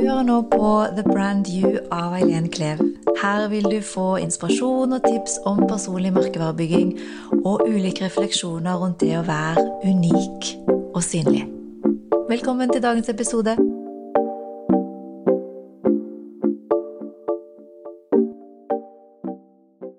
[0.00, 2.78] Hører nå på The Brand You av Eileen Klev.
[3.20, 6.94] Her vil du få inspirasjon og tips om personlig merkevarebygging
[7.42, 10.48] og ulike refleksjoner rundt det å være unik
[10.94, 11.42] og synlig.
[12.30, 13.58] Velkommen til dagens episode.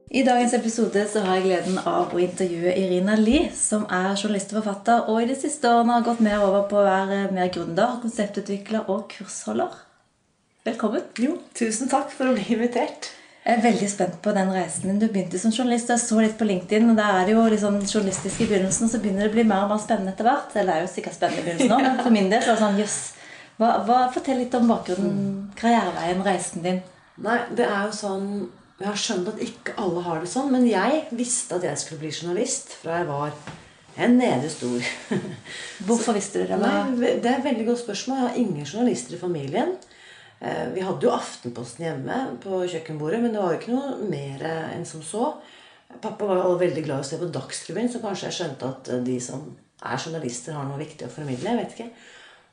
[0.09, 4.49] I dagens episode så har jeg gleden av å intervjue Irina Lie, som er journalist
[4.55, 7.53] og forfatter, og i de siste årene har gått mer over på å være mer
[7.53, 9.90] gründer, konseptutvikler og kursholder.
[10.61, 11.01] Velkommen.
[11.17, 13.07] Jo, tusen takk for å bli invitert.
[13.41, 14.99] Jeg er veldig spent på den reisen din.
[15.01, 15.89] Du begynte som journalist.
[15.89, 18.91] Jeg så litt på LinkedIn, og da er det jo liksom journalistisk i begynnelsen, og
[18.91, 20.53] så begynner det å bli mer og mer spennende etter hvert.
[20.53, 22.59] Eller det er jo sikkert spennende i begynnelsen òg, men for min del så er
[22.59, 22.97] det sånn jøss.
[23.57, 25.23] Hva, hva, fortell litt om bakgrunnen,
[25.57, 26.77] karriereveien, reisen din.
[27.25, 28.27] Nei, det er jo sånn
[28.81, 32.03] Jeg har skjønt at ikke alle har det sånn, men jeg visste at jeg skulle
[32.05, 33.33] bli journalist fra jeg var
[33.97, 34.93] en nede stor.
[35.89, 36.61] Hvorfor visste du det?
[36.61, 38.21] Nei, det er et veldig godt spørsmål.
[38.21, 39.73] Jeg har ingen journalister i familien.
[40.41, 44.45] Eh, Vi hadde jo Aftenposten hjemme på kjøkkenbordet, men det var jo ikke noe mer
[44.75, 45.35] enn som så.
[46.01, 48.91] Pappa var jo veldig glad i å se på Dagsrevyen, så kanskje jeg skjønte at
[49.05, 49.43] de som
[49.83, 51.49] er journalister, har noe viktig å formidle.
[51.49, 51.89] jeg vet ikke.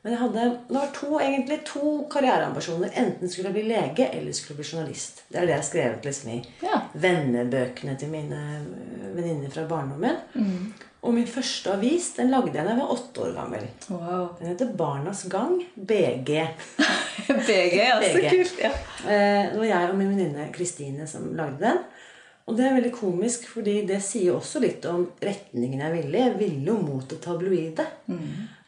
[0.02, 2.92] Men jeg hadde, det var to, egentlig to karriereambisjoner.
[2.94, 5.22] Enten skulle jeg bli lege eller skulle jeg bli journalist.
[5.28, 6.80] Det er det jeg har skrevet liksom i Ja.
[6.94, 8.38] vennebøkene til mine
[9.16, 10.16] venninner fra barndommen.
[11.06, 13.66] Og min første avis den lagde jeg da jeg var åtte år gammel.
[13.90, 14.32] Wow.
[14.40, 15.60] Den heter Barnas Gang.
[15.76, 16.40] BG.
[17.48, 18.00] BG, ja.
[18.02, 18.58] Så kult.
[18.64, 18.72] Ja.
[19.06, 21.78] Eh, Det var jeg og min venninne Kristine som lagde den.
[22.48, 26.22] Og det er veldig komisk, fordi det sier også litt om retningen jeg ville i.
[26.24, 27.84] Jeg ville jo mot det tabloide.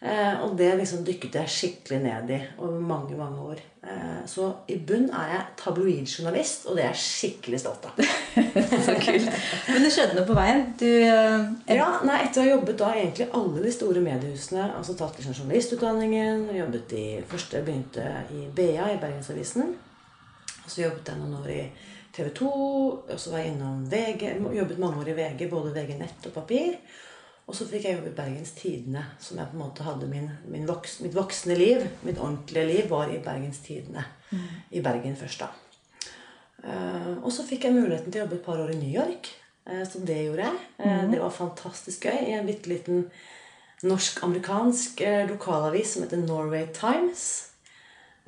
[0.00, 3.62] Eh, og det liksom dykket jeg skikkelig ned i over mange, mange år.
[3.84, 8.00] Eh, så i bunn er jeg tabloidjournalist, og det er jeg skikkelig stolt av.
[8.86, 9.28] Så kult.
[9.68, 10.64] Men det skjedde noe på veien.
[10.80, 14.96] Du eh, Ja, nei, Etter å ha jobbet da egentlig alle de store mediehusene, altså
[14.96, 18.04] tatt liksom journalistutdanningen jobbet i, Først begynte
[18.36, 19.72] i BA, i Bergensavisen.
[20.60, 21.62] Og så jobbet jeg noen år i
[22.16, 22.50] TV 2.
[23.10, 24.26] Og så var jeg innom VG,
[24.56, 26.76] jobbet mange år i VG, både VG Nett og papir.
[27.50, 30.28] Og så fikk jeg jobb i Bergens Tidende, som jeg på en måte hadde min,
[30.52, 31.82] min voks, mitt voksne liv.
[32.06, 34.04] Mitt ordentlige liv var i Bergens Tidende.
[34.70, 35.50] I Bergen først, da.
[36.60, 39.32] Uh, og så fikk jeg muligheten til å jobbe et par år i New York.
[39.66, 40.64] Uh, så det gjorde jeg.
[40.78, 42.18] Eh, Det var fantastisk gøy.
[42.28, 43.06] I en bitte liten
[43.82, 47.49] norsk-amerikansk eh, lokalavis som heter Norway Times.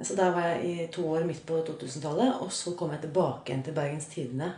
[0.05, 2.41] Så der var jeg i to år midt på 2000-tallet.
[2.43, 4.53] Og så kom jeg tilbake igjen til Bergens Tidende.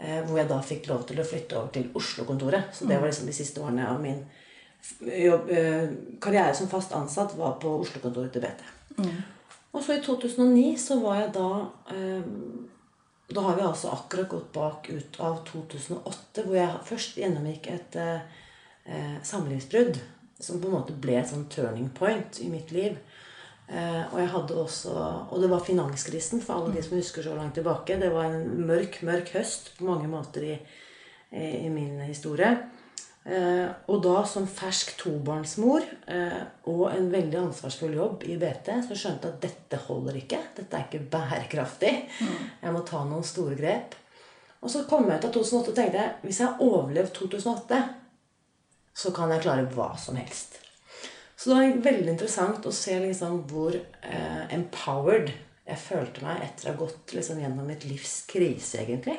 [0.00, 2.72] eh, Hvor jeg da fikk lov til å flytte over til Oslo-kontoret.
[2.72, 4.24] Så det var liksom de siste årene av min
[5.00, 5.88] jobb, eh,
[6.20, 8.64] karriere som fast ansatt var på Oslo-kontoret til BT.
[9.72, 11.48] Og så i 2009 så var jeg da
[11.90, 12.22] eh,
[13.34, 17.96] Da har vi altså akkurat gått bak ut av 2008, hvor jeg først gjennomgikk et
[19.24, 19.96] samlivsbrudd.
[20.40, 22.98] Som på en måte ble et sånn turning point i mitt liv.
[23.64, 24.92] Eh, og jeg hadde også
[25.32, 27.98] Og det var finanskrisen, for alle de som husker så langt tilbake.
[28.00, 30.54] Det var en mørk, mørk høst på mange måter i,
[31.32, 32.50] i, min historie.
[33.24, 38.98] Eh, og da som fersk tobarnsmor eh, og en veldig ansvarsfull jobb i BT, så
[38.98, 40.40] skjønte jeg at dette holder ikke.
[40.58, 41.94] Dette er ikke bærekraftig.
[42.60, 43.96] Jeg må ta noen store grep.
[44.60, 47.80] Og så kom jeg ut av 2008 og tenkte hvis jeg har overlevd 2008,
[48.94, 50.63] så kan jeg klare hva som helst.
[51.36, 55.32] Så det var veldig interessant å se liksom hvor eh, empowered
[55.64, 59.16] jeg følte meg etter å ha gått liksom gjennom mitt livs krise, egentlig.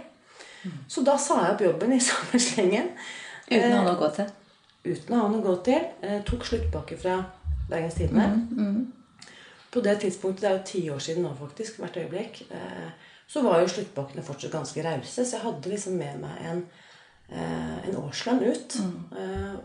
[0.89, 2.91] Så da sa jeg opp jobben i samme slengen.
[3.49, 4.29] Uten å ha noe å gå til.
[4.85, 5.89] Uten å ha noe å gå til.
[6.05, 7.17] Eh, tok sluttpakke fra
[7.69, 8.29] Bergens Tidende.
[9.73, 12.89] På det tidspunktet, det er jo ti år siden nå faktisk, hvert øyeblikk, eh,
[13.27, 15.25] så var jo sluttpakkene fortsatt ganske rause.
[15.25, 16.61] Så jeg hadde liksom med meg en,
[17.29, 18.77] eh, en årslønn ut.
[19.17, 19.55] Eh,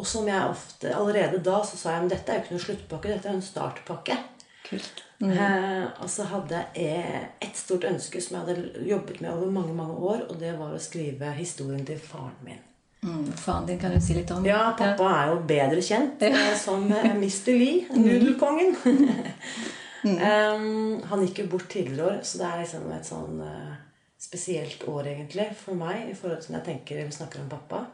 [0.00, 2.64] og som jeg ofte Allerede da så sa jeg at dette er jo ikke noen
[2.64, 4.16] sluttpakke, dette er en startpakke.
[4.64, 5.04] Kult.
[5.20, 9.74] Eh, og så hadde jeg et stort ønske som jeg hadde jobbet med over mange
[9.76, 12.62] mange år, og det var å skrive historien til faren min.
[13.02, 14.44] Mm, faren din kan du si litt om.
[14.48, 17.52] Ja, pappa er jo bedre kjent eh, som eh, Mr.
[17.52, 18.74] Lee, nudelkongen.
[20.08, 23.78] um, han gikk jo bort tidligere år, så det er liksom et sånn eh,
[24.20, 27.84] spesielt år egentlig for meg i forhold til når jeg tenker eller snakker om pappa.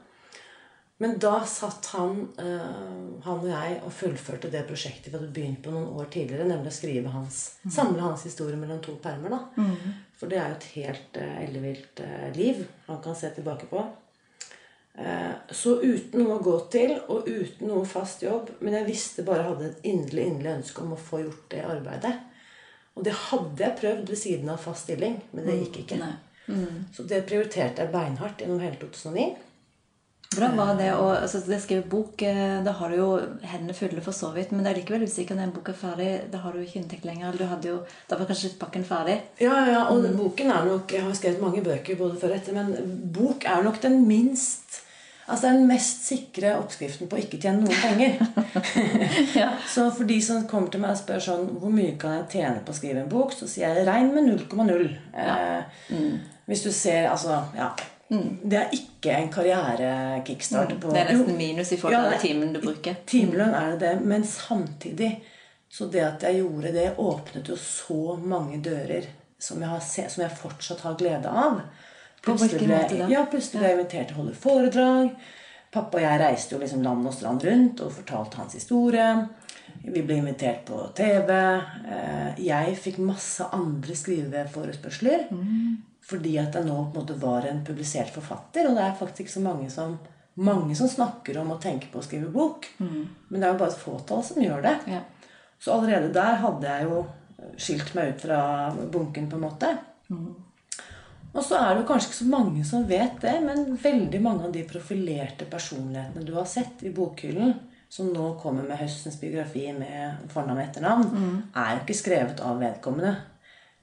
[0.99, 5.61] Men da satt han, eh, han og jeg og fullførte det prosjektet vi hadde begynt
[5.65, 9.35] på noen år tidligere, nemlig å skrive hans, samle hans historie mellom to permer.
[9.35, 9.67] da.
[10.17, 13.83] For det er jo et helt uh, ellevilt eh, liv han kan se tilbake på.
[14.97, 19.25] Eh, Så uten noe å gå til og uten noe fast jobb Men jeg visste
[19.27, 22.15] bare jeg hadde et inderlig inderlig ønske om å få gjort det arbeidet.
[22.97, 26.15] Og det hadde jeg prøvd ved siden av fast stilling, men det gikk ikke.
[26.49, 26.87] Mm.
[26.97, 29.27] Så det prioriterte jeg beinhardt gjennom hele 2009.
[30.37, 32.23] Hvordan var det å altså, det skrive bok?
[32.23, 33.11] eh, Da har du jo
[33.43, 36.11] hendene fulle for så vidt, men det er likevel usikkert når en bok er ferdig.
[36.33, 37.39] Da har du ikke inntekt lenger.
[37.65, 37.79] jo,
[38.09, 39.21] da var kanskje pakken ferdig.
[39.41, 40.17] Ja, ja, og mm.
[40.17, 43.63] boken er nok Jeg har skrevet mange bøker både før og etter, men bok er
[43.65, 44.83] nok den minst
[45.27, 48.21] Altså den mest sikre oppskriften på å ikke tjene noen penger.
[49.41, 49.49] Ja.
[49.67, 52.63] Så for de som kommer til meg og spør sånn Hvor mye kan jeg tjene
[52.63, 53.35] på å skrive en bok?
[53.35, 54.87] Så sier jeg regn med 0,0.
[55.19, 56.07] Eh,
[56.47, 57.73] Hvis du ser Altså, ja.
[58.09, 62.53] Det er ikke en karriere-kickstart på Det er nesten minus i forhold til ja, timen
[62.55, 63.01] du bruker.
[63.07, 65.17] Timelønn er det det, men samtidig
[65.69, 69.09] Så det at jeg gjorde det, åpnet jo så mange dører
[69.39, 71.59] som jeg, har se, som jeg fortsatt har glede av.
[72.25, 73.09] Hvilken ble?
[73.11, 75.11] Ja, plutselig ble jeg invitert til å holde foredrag.
[75.75, 79.11] Pappa og jeg reiste jo liksom land og strand rundt og fortalte hans historie.
[79.83, 81.35] Vi ble invitert på TV.
[81.35, 85.27] Eh, Jeg fikk masse andre skriveforespørsler.
[86.07, 88.69] Fordi at jeg nå på en måte var en publisert forfatter.
[88.69, 89.99] Og det er faktisk ikke så mange som,
[90.39, 92.69] mange som snakker om å tenke på å skrive bok.
[92.79, 94.77] Men det er jo bare et fåtall som gjør det.
[94.95, 95.03] Ja.
[95.59, 97.05] Så allerede der hadde jeg jo
[97.61, 98.41] skilt meg ut fra
[98.93, 99.73] bunken, på en måte.
[101.37, 104.47] Og så er det jo kanskje ikke så mange som vet det, men veldig mange
[104.47, 107.53] av de profilerte personlighetene du har sett i bokhyllen,
[107.93, 111.11] som nå kommer med høstens biografi med fornavn og etternavn,
[111.55, 113.13] er jo ikke skrevet av vedkommende.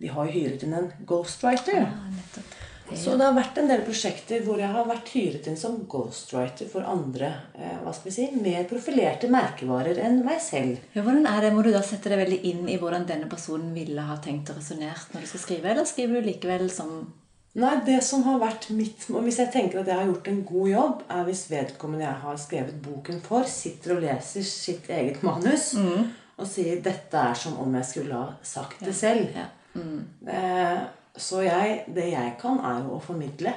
[0.01, 1.83] De har jo hyret inn en ghostwriter.
[1.85, 2.59] Ja, nettopp.
[2.91, 6.67] Så det har vært en del prosjekter hvor jeg har vært hyret inn som ghostwriter
[6.69, 10.83] for andre eh, hva skal vi si, mer profilerte merkevarer enn meg selv.
[10.93, 11.53] Ja, hvordan er det?
[11.55, 14.59] Må du da sette deg veldig inn i hvordan denne personen ville ha tenkt og
[14.59, 16.95] resonnert når du skal skrive, eller skriver du likevel som
[17.53, 20.39] Nei, det som har vært mitt og Hvis jeg tenker at jeg har gjort en
[20.47, 25.21] god jobb, er hvis vedkommende jeg har skrevet boken for, sitter og leser sitt eget
[25.25, 25.75] manus
[26.33, 29.29] og sier 'Dette er som om jeg skulle ha sagt det selv'.
[29.37, 29.51] Ja.
[29.75, 30.83] Eh,
[31.17, 33.53] så jeg, det jeg kan, er jo å formidle.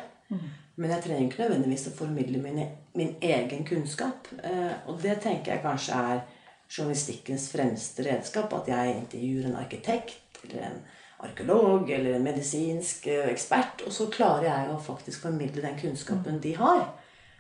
[0.77, 2.61] Men jeg trenger ikke nødvendigvis å formidle min,
[2.99, 4.29] min egen kunnskap.
[4.45, 6.21] Eh, og det tenker jeg kanskje er
[6.69, 8.53] journalistikkens fremste redskap.
[8.53, 10.79] At jeg intervjuer en arkitekt eller en
[11.25, 13.87] arkeolog eller en medisinsk eh, ekspert.
[13.87, 16.85] Og så klarer jeg å faktisk formidle den kunnskapen de har.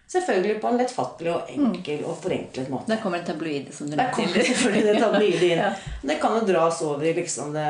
[0.06, 2.92] Selvfølgelig på en lettfattelig og enkel og forenklet måte.
[2.92, 5.58] Der kommer det tabloid, som du Der kommer selvfølgelig det tabloide inn.
[5.66, 5.72] Ja.
[6.02, 7.66] Det kan jo dras over i liksom det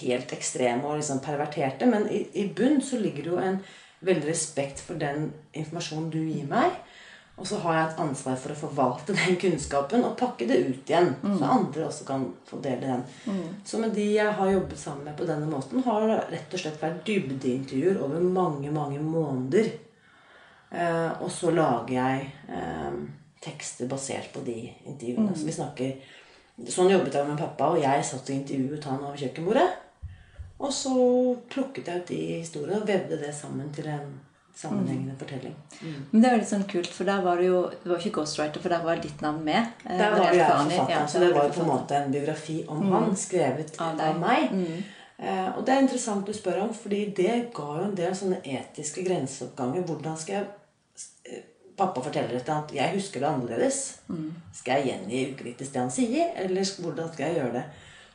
[0.00, 3.60] helt ekstreme og liksom perverterte, men i, i bunn så ligger det jo en
[4.00, 6.74] veldig respekt for den informasjonen du gir meg.
[7.38, 10.90] Og så har jeg et ansvar for å forvalte den kunnskapen og pakke det ut
[10.90, 11.12] igjen.
[11.22, 13.44] Så andre også kan få dele den.
[13.64, 16.82] Så med de jeg har jobbet sammen med på denne måten, har rett og slett
[16.82, 19.76] vært dybdeintervjuer over mange, mange måneder.
[20.72, 22.98] Eh, og så lager jeg eh,
[23.44, 24.56] tekster basert på de
[24.86, 25.34] intervjuene.
[25.36, 25.92] Så vi snakker
[26.58, 29.68] Sånn jobbet jeg med pappa, og jeg satt og intervjuet han over kjøkkenbordet.
[30.58, 30.90] Og så
[31.52, 34.08] plukket jeg ut de historiene og vevde det sammen til en
[34.58, 35.54] sammenhengende fortelling.
[36.10, 38.64] Men det er veldig sånn kult, for der var det jo Det var ikke ghostwriter,
[38.64, 39.68] for der var ditt navn med.
[39.86, 40.74] Eh, Der var Maria jo jeg Farni.
[40.74, 44.18] forfatteren, Ja, så det var på en måte en biografi om han, skrevet Av av,
[44.18, 44.50] meg.
[45.18, 48.38] Eh, og det er interessant du spør om, fordi det ga jo en del sånne
[48.46, 49.86] etiske grenseoppganger.
[49.88, 50.48] Hvordan skal jeg
[51.32, 51.46] eh,
[51.78, 52.72] Pappa forteller et eller annet.
[52.74, 53.76] Jeg husker det annerledes.
[54.58, 57.62] Skal jeg gjengi ukritisk det han sier, eller hvordan skal jeg gjøre det?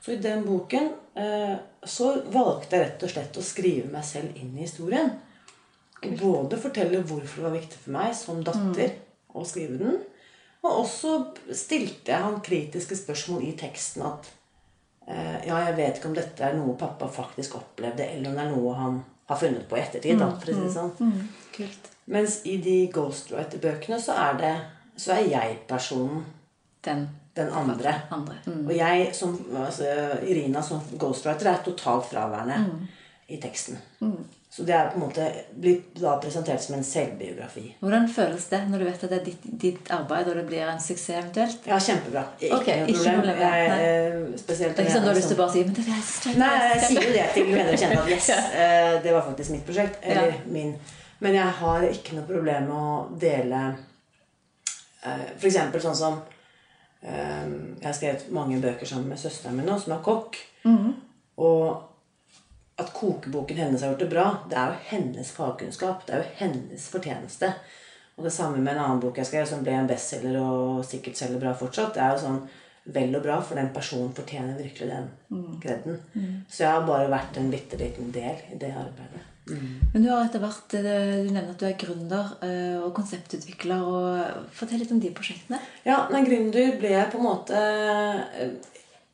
[0.04, 1.54] Så i den boken eh,
[1.88, 5.14] så valgte jeg rett og slett å skrive meg selv inn i historien.
[6.04, 8.98] Og både fortelle hvorfor det var viktig for meg som datter
[9.32, 10.02] å skrive den,
[10.64, 11.14] og også
[11.56, 14.28] stilte jeg han kritiske spørsmål i teksten at
[15.08, 18.54] ja, jeg vet ikke om dette er noe pappa faktisk opplevde, eller om det er
[18.54, 20.20] noe han har funnet på i ettertid.
[20.20, 21.18] da, for å si det sånn.
[21.56, 21.90] Kult.
[22.14, 24.54] Mens i de ghostwriter-bøkene så er det
[25.00, 26.24] så er jeg-personen
[26.84, 27.94] Den den andre.
[28.12, 28.36] andre.
[28.46, 28.66] Mm.
[28.68, 29.86] Og jeg som altså,
[30.28, 32.60] Irina som ghostwriter er totalt fraværende
[33.28, 33.80] i teksten.
[34.54, 35.24] Så det er på en måte
[35.58, 37.64] blitt da presentert som en selvbiografi.
[37.82, 40.68] Hvordan føles det når du vet at det er ditt, ditt arbeid, og det blir
[40.70, 41.64] en suksess eventuelt?
[41.66, 42.22] Ja, kjempebra.
[42.38, 43.32] Ikke okay, noe ikke problem.
[43.32, 45.64] noe Jeg, eh, spesielt Det er ikke sånn du har lyst til å bare si
[45.66, 48.28] Men det er så Nei, jeg sier jo det til venner og kjente at yes,
[48.66, 49.98] eh, det var faktisk mitt prosjekt.
[50.04, 50.44] Eller Ja.
[50.46, 50.76] min.
[51.26, 53.64] Men jeg har ikke noe problem med å dele
[55.02, 55.34] F.eks.
[55.40, 56.20] For eksempel sånn som
[57.02, 57.50] eh,
[57.82, 60.38] Jeg har skrevet mange bøker sammen med søsteren min nå, som er kokk.
[61.42, 61.90] Og
[62.82, 66.06] at kokeboken hennes har gjort det bra, det er jo hennes fagkunnskap.
[66.08, 67.52] Det er jo hennes fortjeneste.
[68.18, 71.18] Og det samme med en annen bok jeg skrev, som ble en bestselger og sikkert
[71.18, 71.94] selger bra fortsatt.
[71.96, 72.42] Det er jo sånn
[72.94, 76.02] vel og bra, for den personen fortjener virkelig den kredden.
[76.50, 79.30] Så jeg har bare vært en bitte liten del i det arbeidet.
[79.46, 83.82] Men du har etter hvert eh, Du nevner at du er gründer eh, og konseptutvikler.
[83.84, 85.60] og Fortell litt om de prosjektene.
[85.84, 88.54] Ja, men gründer ble jeg på en måte eh,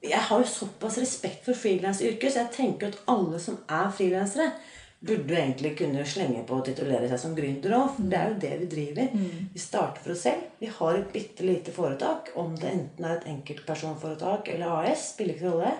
[0.03, 4.51] Jeg har jo såpass respekt for frilansyrket, så jeg tenker at alle som er frilansere,
[4.99, 7.93] burde egentlig kunne slenge på å titulere seg som gründer òg.
[7.95, 9.13] For det er jo det vi driver.
[9.53, 10.49] Vi starter for oss selv.
[10.59, 12.33] Vi har et bitte lite foretak.
[12.35, 15.71] Om det enten er et enkeltpersonforetak eller AS, spiller ikke rolle.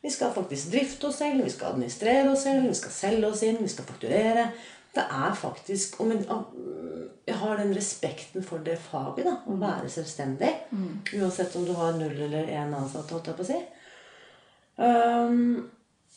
[0.00, 3.42] Vi skal faktisk drifte oss selv, vi skal administrere oss selv, vi skal selge oss
[3.42, 4.44] inn, vi skal fakturere.
[4.96, 6.24] Det er faktisk og men,
[7.26, 10.52] Jeg har den respekten for det faget, da, å være selvstendig.
[11.18, 13.56] Uansett om du har null eller én ansatt, holdt jeg på å si.
[14.76, 15.66] Um,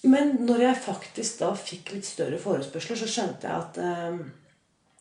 [0.03, 4.19] men når jeg faktisk da fikk litt større forespørsler, så skjønte jeg at um,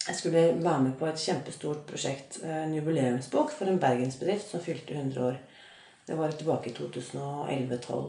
[0.08, 4.97] jeg skulle være med på et kjempestort prosjekt, en jubileumsbok for en bergensbedrift som fylte
[4.97, 5.37] 100 år.
[6.08, 8.08] Det var tilbake i 2011-2012.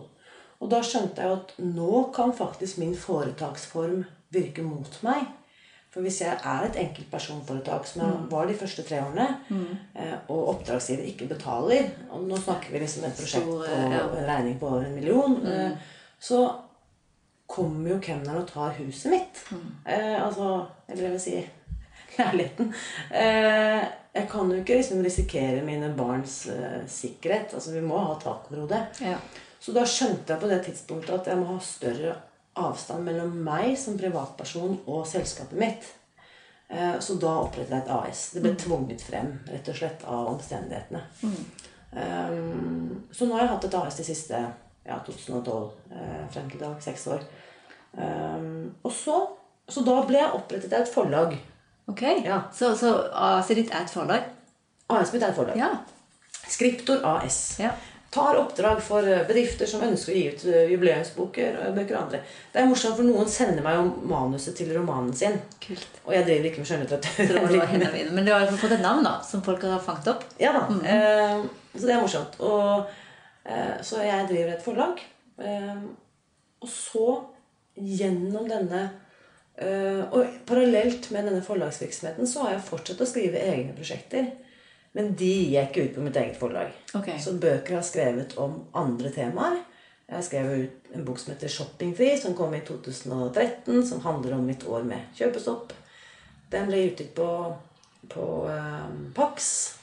[0.60, 5.28] Og da skjønte jeg at nå kan faktisk min foretaksform virke mot meg.
[5.90, 10.28] For hvis jeg er et enkeltpersonforetak, som jeg var de første tre årene, mm.
[10.30, 14.04] og oppdragsgiver ikke betaler Og nå snakker vi liksom et prosjekt på ja.
[14.06, 15.40] en regning på over en million.
[15.42, 15.80] Mm.
[16.22, 16.44] Så
[17.50, 19.42] kommer jo kemneren og tar huset mitt.
[19.90, 21.38] Eh, altså Eller jeg vil si
[22.20, 22.74] leiligheten.
[23.10, 27.54] Eh, jeg kan jo ikke liksom risikere mine barns eh, sikkerhet.
[27.54, 29.02] Altså Vi må ha tak over hodet.
[29.02, 29.18] Ja.
[29.60, 32.16] Så da skjønte jeg på det tidspunktet at jeg må ha større
[32.56, 35.90] avstand mellom meg som privatperson og selskapet mitt.
[36.70, 38.30] Eh, Så da opprettet jeg et AS.
[38.34, 41.02] Det ble tvunget frem rett og slett av omstendighetene.
[41.92, 44.40] Um, så nå har jeg hatt et AS de siste
[44.86, 47.24] ja, 2012, eh, frem til i dag, seks år.
[48.84, 49.16] Og så,
[49.70, 51.34] så da ble jeg opprettet av et forlag.
[51.90, 52.04] Ok.
[52.26, 52.44] Ja.
[52.54, 54.28] Så, så AC ditt er et forlag?
[54.90, 55.58] AS mitt er et forlag.
[55.58, 55.72] Ja.
[56.50, 57.58] Skriptor AS.
[57.62, 57.74] ja.
[58.14, 62.22] Tar oppdrag for eh, bedrifter som ønsker å gi ut jubileumsbøker jubileumsboker og andre.
[62.54, 65.38] Det er morsomt, for noen sender meg jo manuset til romanen sin.
[65.64, 66.02] Kult.
[66.08, 68.12] Og jeg driver ikke med skjønnlitteratur.
[68.18, 70.26] Men du har fått et navn da, som folk har fanget opp.
[70.42, 70.66] Ja da.
[70.84, 71.44] Eh,
[71.76, 72.40] så det er morsomt.
[72.42, 72.90] Og,
[73.46, 75.04] eh, så jeg driver et forlag.
[75.40, 75.84] Eh,
[76.60, 77.06] og så,
[77.80, 78.82] gjennom denne
[79.56, 84.34] eh, Og parallelt med denne forlagsvirksomheten så har jeg fortsatt å skrive egne prosjekter.
[84.98, 85.32] Men de
[85.62, 86.72] ikke ut på mitt eget forlag.
[86.98, 87.20] Okay.
[87.22, 89.60] Så bøker jeg har skrevet om andre temaer.
[90.10, 93.88] Jeg har skrevet ut en bok som heter 'Shoppingfri', som kom i 2013.
[93.88, 95.74] Som handler om mitt år med kjøpestopp.
[96.52, 97.56] Den ble utgitt på,
[98.10, 99.76] på eh, Pax.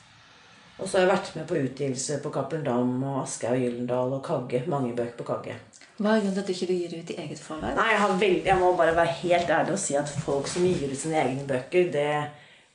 [0.79, 4.25] Og så har jeg vært med på utgivelse på Cappelen Dam og Aschehoug Gyllendal og
[4.27, 4.65] Kagge.
[4.67, 5.55] Mange bøker på Kagge.
[5.97, 7.77] Hva er grunnen til at du ikke gir ut i eget forlag?
[7.79, 8.43] Nei, jeg, har veld...
[8.45, 11.47] jeg må bare være helt ærlig og si at folk som gir ut sine egne
[11.49, 12.11] bøker, det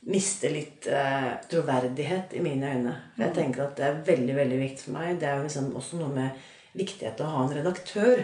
[0.02, 2.94] mister litt eh, troverdighet i mine øyne.
[3.16, 5.20] For jeg tenker at det er veldig veldig viktig for meg.
[5.22, 8.24] Det er jo liksom også noe med viktighet å ha en redaktør.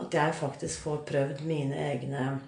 [0.00, 2.38] At jeg faktisk får prøvd mine egne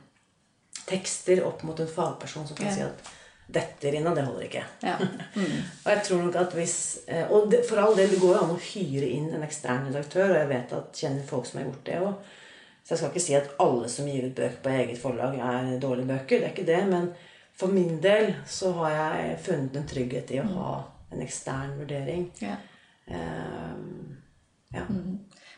[0.89, 2.73] tekster opp mot en fagperson som kan Ja.
[2.75, 3.11] si at
[3.47, 4.63] dette, Rina, det holder ikke.
[4.83, 4.95] Ja.
[5.85, 8.43] Og jeg tror nok at hvis eh, Og det, for all del, det går jo
[8.47, 11.67] an å hyre inn en ekstern redaktør, og jeg vet at kjenner folk som har
[11.69, 12.33] gjort det òg.
[12.85, 15.79] Så jeg skal ikke si at alle som gir ut bøker på eget forlag, er
[15.81, 16.41] dårlige bøker.
[16.41, 16.81] Det er ikke det.
[16.89, 17.11] Men
[17.57, 20.75] for min del så har jeg funnet en trygghet i å ha
[21.15, 22.29] en ekstern vurdering.
[22.43, 22.57] ja.
[23.05, 24.17] Um,
[24.73, 24.87] ja.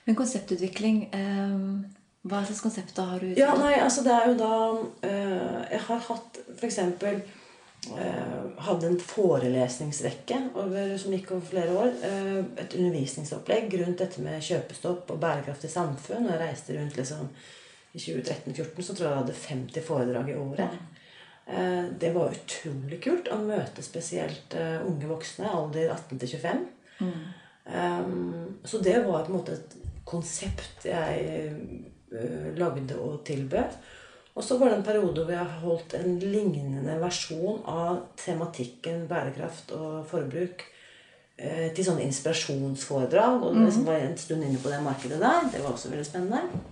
[0.04, 1.84] Men konseptutvikling um,
[2.26, 3.28] Hva slags konsepter har du?
[3.38, 8.88] Ja, nei, altså det er jo da uh, Jeg har hatt for eksempel eh, hadde
[8.88, 11.92] en forelesningsrekke over, som gikk over flere år.
[12.02, 16.24] Uh, et undervisningsopplegg rundt dette med kjøpestopp og bærekraftig samfunn.
[16.24, 17.28] Og jeg reiste rundt liksom
[17.92, 20.80] I 2013-2014 så tror jeg jeg hadde 50 foredrag i året.
[21.46, 26.64] Eh, det var utrolig kult å møte spesielt eh, unge voksne, alder 18 til 25.
[27.66, 29.72] Um, så det var på en måte et
[30.06, 31.50] konsept jeg
[32.14, 33.78] øh, lagde og tilbød.
[34.36, 39.72] Og så var det en periode hvor jeg holdt en lignende versjon av tematikken bærekraft
[39.74, 40.62] og forbruk
[41.40, 43.40] eh, til sånne inspirasjonsforedrag.
[43.40, 45.48] Og det liksom var en stund inne på det markedet der.
[45.54, 46.62] Det var også veldig spennende.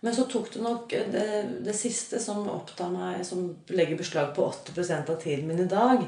[0.00, 1.28] Men så tok det nok det,
[1.66, 6.04] det siste som opptar meg, som legger beslag på 80% av tiden min i dag,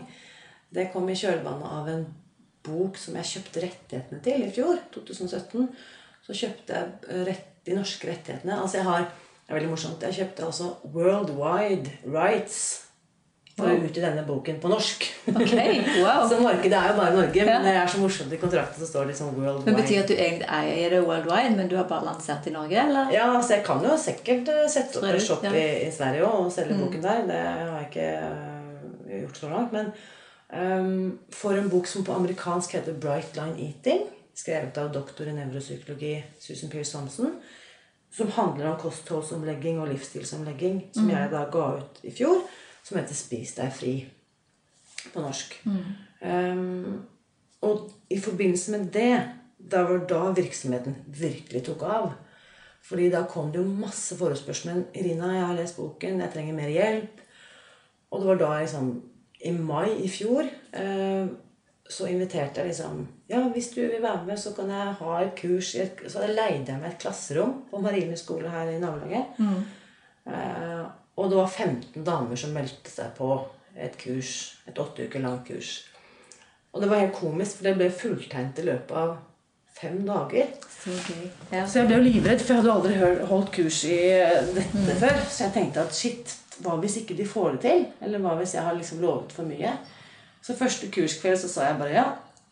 [0.70, 2.04] det kom i kjølvannet av en
[2.66, 5.66] bok som jeg kjøpte rettighetene til i fjor, 2017.
[6.26, 8.60] Så kjøpte jeg eh, rett, de norske rettighetene.
[8.60, 12.89] Altså jeg har, det er veldig morsomt, jeg kjøpte altså Worldwide Rights
[13.58, 15.04] for ut i denne boken på norsk.
[15.28, 16.22] Okay, wow.
[16.30, 19.04] så markedet er jo bare Norge, men det er så morsomt i kontrakten så står
[19.08, 19.66] det liksom Worldwide.
[19.66, 22.78] Men Betyr at du egentlig eier det worldwide, men du har bare lansert i Norge?
[22.84, 23.10] eller?
[23.14, 25.50] Ja, så jeg kan jo sikkert eh, sette opp en shop ja.
[25.52, 25.58] Mm.
[25.60, 27.26] i, i Sverige også, og selge boken der.
[27.28, 29.76] Det har jeg ikke eh, gjort så langt.
[29.76, 29.92] Men
[30.80, 34.06] um, for en bok som på amerikansk heter Bright Line Eating,
[34.40, 37.34] skrevet av doktor i nevropsykologi Susan Pierce Thompson,
[38.10, 41.10] som handler om kostholdsomlegging og livsstilsomlegging, som Mm.
[41.14, 42.40] jeg da ga ut i fjor,
[42.82, 43.94] som heter Spis deg fri
[45.10, 45.56] på norsk.
[45.64, 45.84] Mm.
[46.20, 46.96] Um,
[47.66, 49.14] og i forbindelse med det,
[49.60, 52.10] da var da virksomheten virkelig tok av.
[52.84, 54.74] Fordi da kom det jo masse forespørsler.
[54.74, 57.20] Men Irina, jeg har lest boken, jeg trenger mer hjelp.
[58.10, 58.90] Og det var da liksom
[59.40, 61.28] I mai i fjor uh,
[61.90, 65.34] så inviterte jeg liksom Ja, hvis du vil være med, så kan jeg ha et
[65.38, 69.38] kurs et, Så hadde jeg meg et klasserom på Marine skole her i nabolaget.
[70.26, 70.86] Eh,
[71.16, 73.32] og det var 15 damer som meldte seg på
[73.76, 74.34] et kurs.
[74.68, 75.72] Et åtte uker langt kurs.
[76.72, 79.16] Og det var helt komisk, for det ble fulltegnet i løpet av
[79.80, 80.52] fem dager.
[80.70, 81.24] Så gøy.
[81.52, 81.64] Ja.
[81.66, 83.98] Så jeg ble jo livredd, for jeg hadde aldri holdt kurs i
[84.54, 85.22] dette dette før.
[85.26, 87.86] Så jeg tenkte at shit, hva hvis ikke de får det til?
[88.04, 89.74] Eller hva hvis jeg har liksom lovet for mye?
[90.44, 92.06] Så første kurskveld så sa jeg bare ja,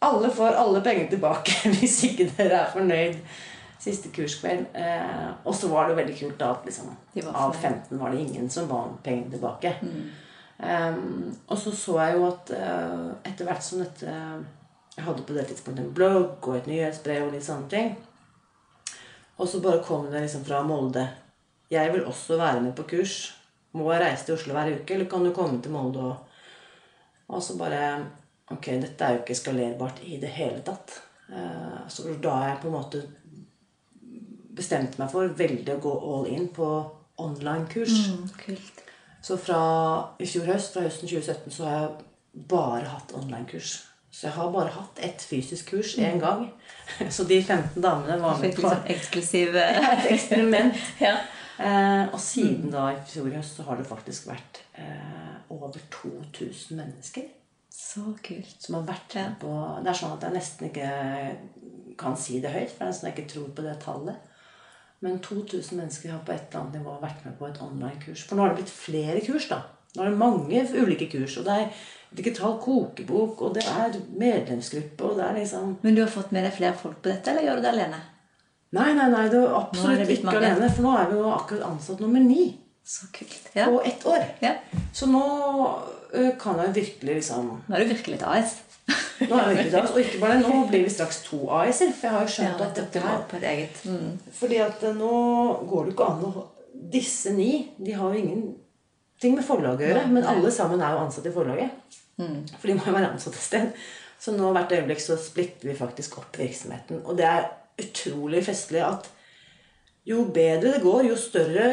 [0.05, 3.23] alle får alle pengene tilbake hvis ikke dere er fornøyd.
[3.79, 4.67] Siste kurskveld.
[4.75, 6.91] Eh, og så var det jo veldig kult da at liksom,
[7.31, 9.75] av 15 var det ingen som ba om pengene tilbake.
[10.59, 15.37] Um, og så så jeg jo at uh, etter hvert som dette Jeg hadde på
[15.37, 17.93] det tidspunktet en blogg og et nyhetsbrev og litt sånne ting.
[19.39, 21.05] Og så bare kom det liksom fra Molde.
[21.71, 23.37] Jeg vil også være med på kurs.
[23.79, 26.25] Må jeg reise til Oslo hver uke, eller kan du komme til Molde og
[27.29, 28.07] Og så bare
[28.51, 30.95] Ok, dette er jo ikke skalerbart i det hele tatt.
[31.29, 33.03] Eh, så da jeg på en måte
[34.59, 36.69] bestemt meg for veldig å gå all in på
[37.19, 37.95] online-kurs.
[38.13, 38.59] Mm.
[39.23, 39.61] Så fra
[40.23, 43.79] i fjor høst, fra høsten 2017, så har jeg bare hatt online-kurs.
[44.11, 46.49] Så jeg har bare hatt ett fysisk kurs én gang.
[47.15, 50.79] Så de 15 damene var med på eksklusive eksklusiv eh, et eksperiment.
[51.07, 51.17] ja.
[51.59, 56.79] Eh, og siden da i fjor høst så har det faktisk vært eh, over 2000
[56.79, 57.27] mennesker
[57.71, 58.57] Så kult.
[58.63, 60.91] som har vært med på Det er sånn at jeg nesten ikke
[61.99, 64.28] kan si det høyt, for jeg nesten ikke tror på det tallet.
[65.01, 68.25] Men 2000 mennesker har på et eller annet nivå vært med på et online-kurs.
[68.27, 69.61] For nå har det blitt flere kurs, da.
[69.95, 71.37] Nå er det mange ulike kurs.
[71.39, 71.69] Og det er
[72.19, 76.45] digital kokebok, og det er medlemsgruppe, og det er liksom Men du har fått med
[76.49, 78.01] deg flere folk på dette, eller gjør du det alene?
[78.77, 80.71] Nei, nei, nei, det er absolutt det ikke alene.
[80.75, 82.51] For nå er vi jo akkurat ansatt nummer ni
[82.85, 83.51] Så kult.
[83.55, 83.67] Ja.
[83.69, 84.25] på ett år.
[84.43, 84.55] ja.
[84.93, 85.23] Så nå
[86.41, 88.55] kan jeg virkelig liksom Nå er du virkelig et AS.
[88.89, 91.91] Nå er vi ikke det, Og ikke bare det, nå blir vi straks to AS-er.
[91.97, 94.15] For jeg har jo Ja, skjønt at dette var på et eget mm.
[94.39, 95.13] Fordi at eh, nå
[95.69, 96.47] går det ikke an å
[96.93, 100.09] Disse ni de har jo ingenting med forlaget å gjøre.
[100.15, 101.97] Men alle sammen er jo ansatt i forlaget.
[102.23, 102.45] Mm.
[102.55, 103.73] For de må jo være ansatt et sted.
[104.23, 107.03] Så nå hvert øyeblikk så splitter vi faktisk opp virksomheten.
[107.03, 107.49] Og det er
[107.83, 109.11] utrolig festlig at
[110.09, 111.67] jo bedre det går, jo større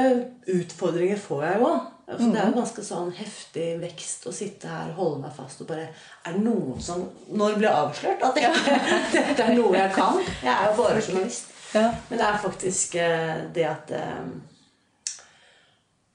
[0.51, 1.69] utfordringer får jeg jo.
[2.05, 5.63] Altså, Det er jo ganske sånn heftig vekst å sitte her og holde meg fast
[5.63, 7.01] og bare Er det noen som
[7.33, 8.51] Når blir avslørt at jeg,
[9.15, 10.19] dette er noe jeg kan?
[10.43, 11.49] Jeg er jo bare journalist.
[11.73, 11.87] Ja.
[12.09, 14.27] Men det er faktisk eh, det at eh,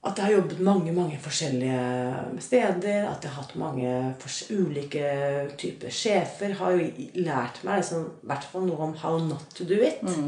[0.07, 3.03] At jeg har jobbet mange mange forskjellige steder.
[3.11, 4.15] At jeg har hatt mange
[4.49, 5.11] ulike
[5.59, 6.55] typer sjefer.
[6.57, 6.87] Har jo
[7.19, 9.99] lært meg liksom, i hvert fall noe om how not to do it.
[10.07, 10.23] Så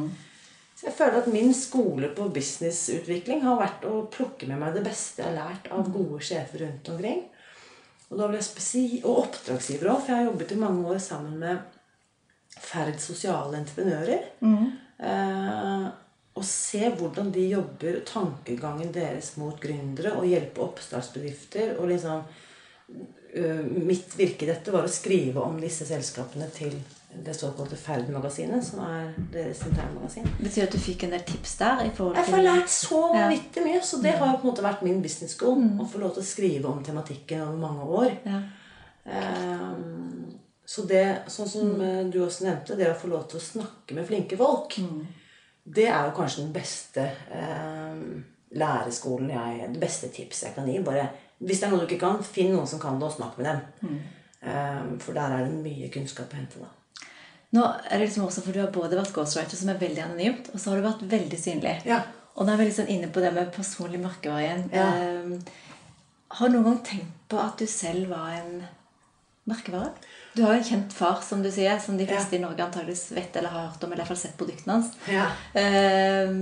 [0.83, 5.23] jeg føler at min skole på businessutvikling har vært å plukke med meg det beste
[5.23, 7.23] jeg har lært av gode sjefer rundt omkring.
[8.09, 11.01] Og, da ble jeg spesi og oppdragsgiver òg, for jeg har jobbet i mange år
[11.03, 11.69] sammen med
[12.63, 14.27] Ferd sosiale entreprenører.
[15.03, 15.87] Eh,
[16.37, 21.75] og se hvordan de jobber, tankegangen deres mot gründere, og hjelpe oppstartsbedrifter.
[21.79, 22.21] Og liksom
[23.33, 26.77] eh, Mitt virke i dette var å skrive om disse selskapene til
[27.25, 30.27] det såkalte Ferd-magasinet, som er deres internmagasin.
[30.39, 31.83] Betyr at du fikk en del tips der?
[31.85, 33.29] Jeg får lært så Ja.
[33.29, 35.61] mye, så det har jo på en måte vært min business school.
[35.79, 38.11] Å få lov til å skrive om tematikken over mange år.
[38.25, 38.41] Ja.
[39.05, 42.11] Ehm, så det, sånn som mm.
[42.11, 44.77] du også nevnte, det å få lov til å snakke med flinke folk,
[45.63, 50.79] det er jo kanskje den beste ehm, læreskolen jeg Det beste tipset jeg kan gi.
[50.83, 53.37] Bare, hvis det er noe du ikke kan, finn noen som kan det, og snakk
[53.37, 53.99] med dem.
[54.43, 56.59] Ehm, for der er det mye kunnskap å hente.
[56.59, 56.82] da.
[57.53, 60.47] Nå er det liksom også, for Du har både vært ghostwriter, som er veldig anonymt,
[60.53, 61.75] og så har du vært veldig synlig.
[61.85, 61.99] Ja.
[62.33, 64.63] Og nå er vi sånn inne på det med personlig merkevare igjen.
[64.73, 64.87] Ja.
[65.21, 65.35] Um,
[66.33, 68.63] har du noen gang tenkt på at du selv var en
[69.45, 69.91] merkevare?
[70.33, 73.11] Du har jo en kjent far, som du sier, som de fleste i Norge antageligvis
[73.13, 74.89] vet eller har hørt om, eller i hvert fall sett produktene hans.
[75.13, 75.27] Ja.
[75.53, 76.33] Eh,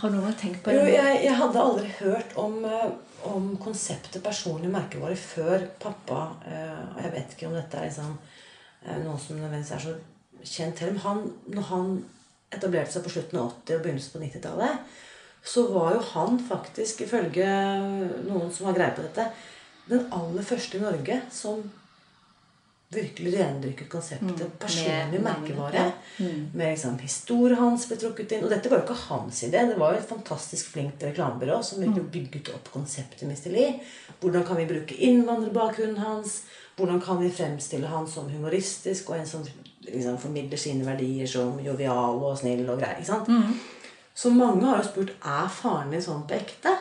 [0.00, 0.96] har du noen gang tenkt på Jo, det?
[0.96, 2.88] jeg, jeg hadde aldri hørt om, eh,
[3.30, 8.16] om konseptet personlig merkevare før pappa eh, Og jeg vet ikke om dette er liksom,
[8.82, 9.94] eh, noe som nødvendigvis er så
[10.44, 10.82] kjent.
[10.86, 11.22] Men han,
[11.54, 11.92] når han
[12.50, 14.96] etablerte seg på slutten av 80- og begynnelsen på 90-tallet,
[15.44, 17.46] så var jo han faktisk, ifølge
[18.26, 19.30] noen som har greie på dette,
[19.90, 21.62] den aller første i Norge som
[22.90, 25.84] virkelig rendyrket konseptet personlig med merkevare.
[26.18, 26.50] Mm.
[26.54, 28.42] Med liksom historien hans ble trukket inn.
[28.46, 29.62] Og dette var jo ikke hans idé.
[29.68, 33.52] Det var jo et fantastisk flinkt reklamebyrå som virkelig bygget opp konseptet Mr.
[33.54, 33.76] Lee.
[34.20, 36.40] Hvordan kan vi bruke innvandrerbakgrunnen hans?
[36.80, 39.42] Hvordan kan vi fremstille han som humoristisk og en som
[39.86, 42.94] liksom formidler sine verdier som jovial og snill og grei?
[43.00, 43.28] ikke sant?
[44.14, 46.72] Så mange har jo spurt er faren din sånn på ekte.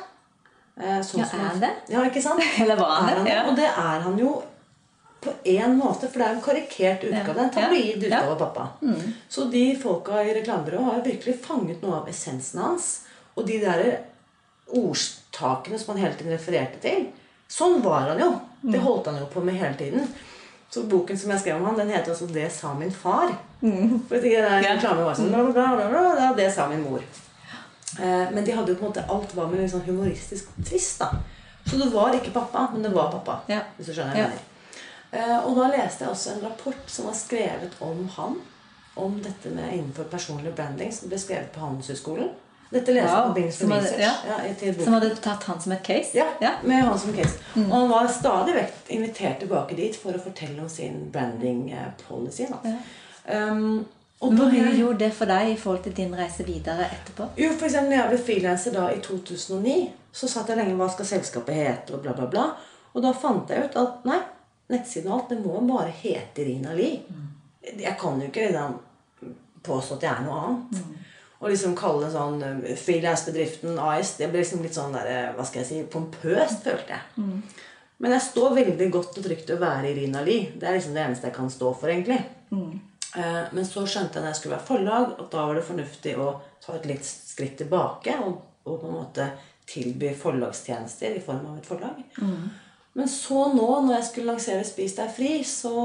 [0.80, 1.72] Eh, sånn Ja, som er han- det?
[1.90, 2.42] Ja, ikke sant?
[2.62, 3.34] Eller var han Er han det?
[3.34, 3.44] Ja.
[3.50, 4.44] Og det er han jo
[5.22, 7.36] på én måte, for det er en karikert utgave.
[7.36, 7.44] Ja.
[7.44, 8.36] En tabloid utgave utgave Ja.
[8.36, 8.68] pappa.
[8.80, 8.96] pappa.
[9.30, 13.02] Så de folka i reklamebyrået har virkelig fanget noe av essensen hans.
[13.36, 14.00] Og de der
[14.72, 17.08] ordstakene som han hele tiden refererte til.
[17.50, 18.32] Sånn var han jo.
[18.62, 20.08] Det holdt han jo på med hele tiden.
[20.70, 23.34] Så boken som jeg skrev om han, den heter også 'Det sa min far'.
[23.62, 24.76] For jeg tenker, den Ja.
[24.76, 27.02] reklamen var sånn bla, bla, bla, bla, Det sa min mor.
[28.00, 31.00] Eh, men de hadde jo på en måte alt var med en sånn humoristisk twist.
[31.00, 31.10] da
[31.66, 33.40] Så det var ikke pappa, men det var pappa.
[33.48, 33.60] Ja.
[33.78, 34.28] Hvis du skjønner Ja.
[35.12, 38.36] Eh, og da leste jeg også en rapport som var skrevet om han.
[38.96, 42.30] Om dette med innenfor personlig branding, som ble skrevet på Handelshøyskolen.
[42.70, 43.28] Dette leste Wow.
[43.28, 44.00] på Bings Research.
[44.00, 44.12] ja.
[44.28, 44.74] Ja.
[44.84, 46.12] Som hadde tatt han som et case?
[46.18, 46.52] Ja, ja.
[46.64, 47.40] med han som case.
[47.56, 51.88] Og han var stadig vekk invitert tilbake dit for å fortelle om sin branding eh,
[52.08, 52.46] policy.
[52.46, 52.76] Da.
[53.34, 53.86] Um,
[54.22, 57.30] og Hvor mye gjorde det for deg i forhold til din reise videre etterpå?
[57.38, 60.90] jo, for eksempel, når jeg ble frilanser da i 2009, så satt jeg lenge Hva
[60.92, 61.94] skal selskapet hete?
[61.94, 62.46] og bla, bla, bla.
[62.94, 64.20] Og da fant jeg ut at nei,
[64.70, 66.92] nettsiden og alt, det må bare hete Rina Li.
[67.80, 68.80] Jeg kan jo ikke liksom
[69.64, 70.84] påstå at jeg er noe annet.
[71.40, 75.32] Og liksom kalle det sånn eh, frilansbedriften AS, det ble liksom litt sånn der, eh,
[75.38, 77.40] hva skal jeg si, pompøst, følte jeg.
[78.00, 80.38] Men jeg står veldig godt og trygt å være Irina Li.
[80.56, 82.20] Det er liksom det eneste jeg kan stå for, egentlig.
[82.52, 82.78] Mm.
[83.52, 86.28] Men så skjønte jeg når jeg skulle være forlag, at da var det fornuftig å
[86.64, 88.38] ta et litt skritt tilbake og,
[88.70, 89.26] og på en måte
[89.68, 92.00] tilby forlagstjenester i form av et forlag.
[92.96, 95.76] Men så nå, når jeg skulle lansere Spis deg fri, så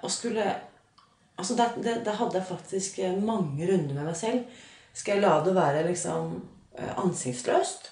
[0.00, 0.44] og skulle
[1.40, 4.60] Altså, det, det, det hadde jeg faktisk eh, mange runder med meg selv.
[4.92, 6.34] Skal jeg la det være liksom
[6.76, 7.88] eh, ansiktsløst?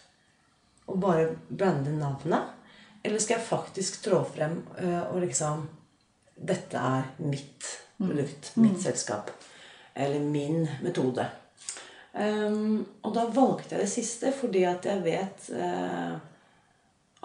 [0.88, 2.54] Og bare brande navnet?
[3.02, 5.68] Eller skal jeg faktisk trå frem eh, og liksom
[6.38, 9.32] Dette er mitt produkt, mitt selskap.
[9.96, 11.24] Eller min metode.
[12.12, 16.14] Um, og da valgte jeg det siste fordi at jeg vet uh,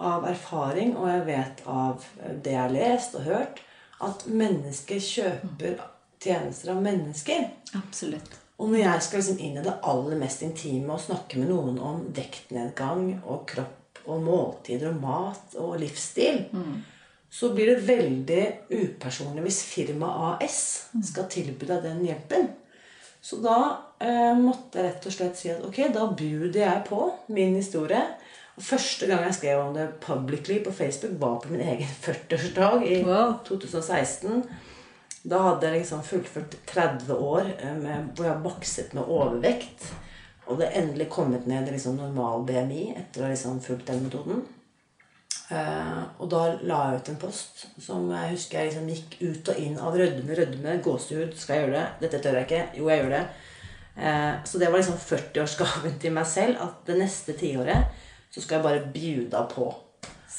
[0.02, 3.62] av erfaring, og jeg vet av det jeg har lest og hørt,
[4.02, 5.78] at mennesker kjøper
[6.24, 7.46] tjenester av mennesker.
[7.78, 8.40] Absolutt.
[8.58, 11.78] Og når jeg skal liksom inn i det aller mest intime og snakke med noen
[11.82, 16.44] om vektnedgang og kropp og måltider og mat og livsstil,
[17.34, 20.58] så blir det veldig upersonlig hvis firma AS
[21.02, 22.50] skal tilby deg den hjelpen.
[23.24, 23.56] Så da
[24.04, 27.00] eh, måtte jeg rett og slett si at ok, da bjuder jeg på
[27.32, 28.02] min historie.
[28.54, 32.84] Og Første gang jeg skrev om det publicly på Facebook, var på min egen 40-årsdag
[32.86, 33.38] i Wow.
[33.48, 34.44] 2016.
[35.24, 39.86] Da hadde jeg liksom fullført 30 år eh, med, hvor jeg har bakset med overvekt.
[40.44, 44.04] Og det endelig kommet ned i liksom normal BMI etter å ha liksom fulgt den
[44.04, 44.42] metoden.
[45.44, 49.50] Uh, og da la jeg ut en post som jeg husker jeg liksom gikk ut
[49.52, 51.34] og inn av rødme, rødme, gåsehud.
[51.40, 51.88] Skal jeg gjøre det?
[52.04, 52.62] Dette tør jeg ikke.
[52.80, 53.24] Jo, jeg gjør det.
[53.96, 56.60] Uh, så det var liksom 40-årsgaven til meg selv.
[56.64, 59.70] At det neste tiåret så skal jeg bare bjuda på.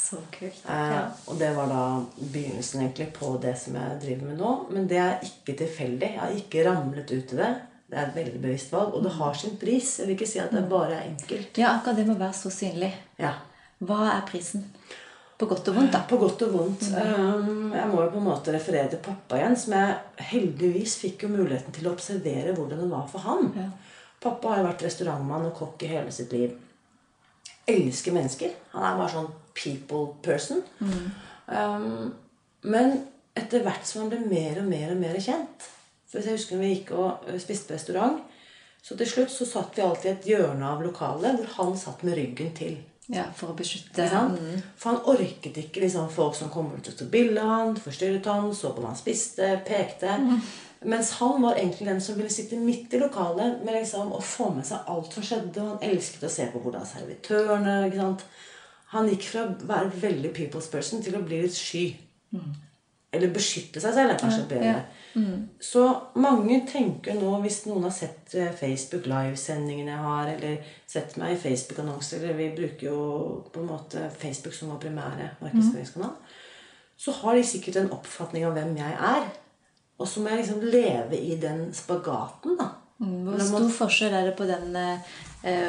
[0.06, 0.60] Så kult.
[0.70, 1.84] Eh, Og det var da
[2.20, 4.52] begynnelsen egentlig på det som jeg driver med nå.
[4.76, 6.12] Men det er ikke tilfeldig.
[6.14, 7.54] Jeg har ikke ramlet ut i det.
[7.90, 9.96] Det er et veldig bevisst valg, og det har sin pris.
[10.00, 11.58] Jeg vil ikke si at det bare er enkelt.
[11.62, 12.92] ja, akkurat det med å være så synlig.
[13.22, 13.34] Ja.
[13.86, 14.64] Hva er prisen?
[15.38, 16.00] På godt og vondt, da.
[16.08, 16.86] På godt og vondt.
[16.96, 19.98] Um, jeg må jo på en måte referere til pappa igjen, som jeg
[20.32, 23.50] heldigvis fikk jo muligheten til å observere hvordan det var for han.
[23.60, 23.66] Ja.
[24.24, 26.56] Pappa har jo vært restaurantmann og kokk i hele sitt liv.
[27.68, 28.54] Elsker mennesker.
[28.74, 30.64] Han er bare sånn people person.
[31.48, 32.14] Um,
[32.66, 32.98] men
[33.38, 35.68] etter hvert som han ble mer og mer og mer kjent
[36.10, 38.22] For jeg husker når vi gikk og spiste på restaurant,
[38.86, 42.04] så til slutt så satt vi alltid i et hjørne av lokalet hvor han satt
[42.06, 42.78] med ryggen til.
[43.12, 44.34] Ja, For å beskytte han.
[44.34, 44.62] Mm.
[44.78, 48.30] For han orket ikke liksom, folk som kom ut og tok bilde av han, forstyrret
[48.30, 50.16] han, så på hva han spiste, pekte.
[50.86, 54.52] Mens han var egentlig den som ville sitte midt i lokalet med liksom, og få
[54.54, 55.62] med seg alt som skjedde.
[55.62, 58.26] Og han elsket å se på hvordan servitørene ikke sant?
[58.96, 61.86] Han gikk fra å være veldig people's person til å bli litt sky.
[63.16, 64.72] Eller beskytte seg selv er kanskje bedre.
[65.64, 65.84] Så
[66.20, 71.36] mange tenker nå, hvis noen har sett eh, Facebook Live-sendingene jeg har, eller sett meg
[71.36, 72.98] i Facebook-annonser eller Vi bruker jo
[73.54, 76.18] på en måte Facebook som vår primære markedsføringskanal.
[77.00, 79.30] Så har de sikkert en oppfatning av hvem jeg er.
[80.00, 82.74] Og så må jeg liksom leve i den spagaten, da.
[83.00, 85.16] Hvor stor forskjell er det på den eh,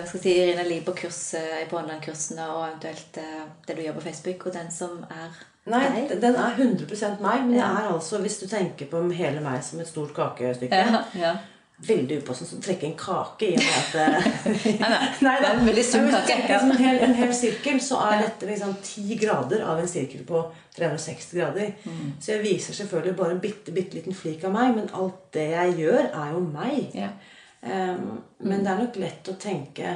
[0.07, 3.99] skal si, Irina Lie på kurs, eh, på online-kursene og eventuelt eh, det du gjør
[3.99, 5.35] på Facebook, og den som er
[5.67, 6.15] Nei, deg?
[6.23, 7.67] den er 100 meg, men Ja.
[7.67, 11.35] er altså, hvis du tenker på hele meg som et stort kakestykke Ja, ja.
[11.77, 14.29] Veldig upassende å trekke en kake i og med at eh,
[14.81, 15.09] Nei, nei.
[15.27, 18.23] Nei, Det er en veldig sunn kake, som en hel, en hel sirkel, så er
[18.25, 20.41] dette liksom 10 grader av en sirkel på
[20.79, 21.75] 360 grader.
[21.85, 22.15] Mm.
[22.21, 25.51] Så jeg viser selvfølgelig bare en bitte, bitte liten flik av meg, men alt det
[25.51, 26.95] jeg gjør, er jo meg.
[26.97, 27.11] Ja.
[27.63, 29.95] Um, men det er nok lett å tenke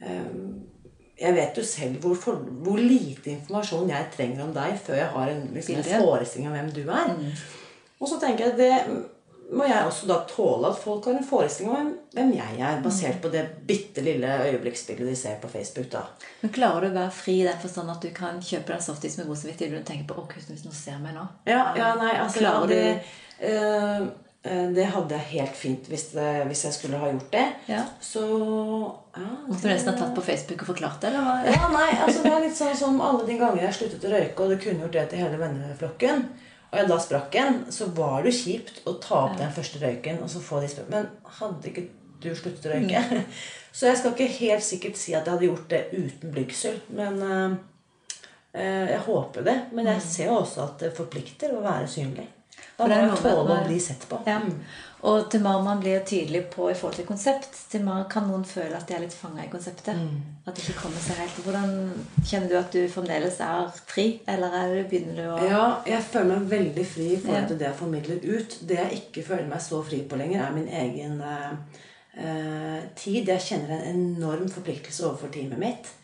[0.00, 0.64] um,
[1.20, 5.12] Jeg vet jo selv hvor, for, hvor, lite informasjon jeg trenger om deg før jeg
[5.12, 7.12] har en, liksom, en forestilling om hvem du er.
[7.12, 7.30] Mm.
[7.98, 8.72] Og så tenker jeg det
[9.48, 13.16] må jeg også da tåle at folk har en forestilling om hvem jeg er, basert
[13.16, 13.22] mm.
[13.24, 15.88] på det bitte lille øyeblikksbildet de ser på Facebook.
[15.92, 16.04] da.
[16.42, 19.16] Men Klarer du å være fri i den forstand at du kan kjøpe deg softis
[19.18, 21.24] med god samvittighet Du tenker på å, hvis noen ser meg nå?
[21.48, 23.46] Ja, ja nei, altså, Klarer det, du...
[23.48, 27.46] Uh, det hadde jeg helt fint hvis, det, hvis jeg skulle ha gjort det.
[27.68, 27.80] Ja.
[28.00, 31.10] Så ja, Måtte du nesten ha tatt på Facebook og forklart det?
[31.10, 31.48] Eller?
[31.52, 34.44] Ja, nei, altså Det er litt sånn som alle de ganger jeg sluttet å røyke,
[34.44, 36.22] og det kunne gjort det til hele venneflokken
[36.68, 40.20] og jeg da sprakk en, så var det kjipt å ta opp den første røyken.
[40.24, 40.90] og så få de sprak.
[40.92, 41.86] Men hadde ikke
[42.20, 43.04] du sluttet å røyke?
[43.08, 43.24] Mm.
[43.78, 46.80] Så jeg skal ikke helt sikkert si at jeg hadde gjort det uten blygsel.
[46.98, 47.52] Men uh,
[48.58, 49.54] jeg håper det.
[49.70, 50.06] Men jeg mm.
[50.08, 52.26] ser jo også at det forplikter å være synlig.
[52.78, 54.20] Da må jeg tåle å bli sett på.
[54.26, 54.38] Ja.
[54.38, 54.60] Mm.
[55.06, 58.42] Og til mer man blir tydelig på i forhold til konsept, til mer kan noen
[58.46, 59.94] føle at de er litt fanga i konseptet.
[59.94, 60.40] Mm.
[60.46, 61.74] At de ikke kommer seg helt Hvordan
[62.26, 66.02] Kjenner du at du fremdeles er fri, eller er det, begynner du å Ja, jeg
[66.08, 68.58] føler meg veldig fri i forhold til det jeg formidler ut.
[68.70, 71.78] Det jeg ikke føler meg så fri på lenger, er min egen eh,
[72.18, 73.30] eh, tid.
[73.36, 75.94] Jeg kjenner en enorm forpliktelse overfor teamet mitt.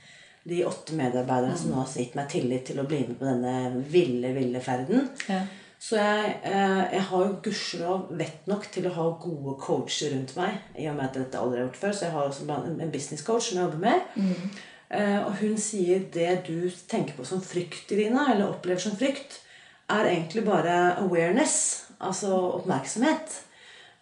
[0.45, 1.61] De åtte medarbeiderne mm.
[1.64, 5.09] som nå har gitt meg tillit til å bli med på denne ville, ville ferden.
[5.27, 5.43] Ja.
[5.85, 10.33] Så jeg, eh, jeg har jo gudskjelov vett nok til å ha gode coacher rundt
[10.38, 10.62] meg.
[10.81, 13.25] I og med at dette aldri har gjort før, Så jeg har også en business
[13.27, 14.01] coach som jeg jobber med.
[14.16, 14.55] Mm.
[15.27, 19.40] Og hun sier det du tenker på som frykt, Irina, eller opplever som frykt,
[19.90, 21.87] er egentlig bare awareness.
[22.01, 23.42] Altså oppmerksomhet.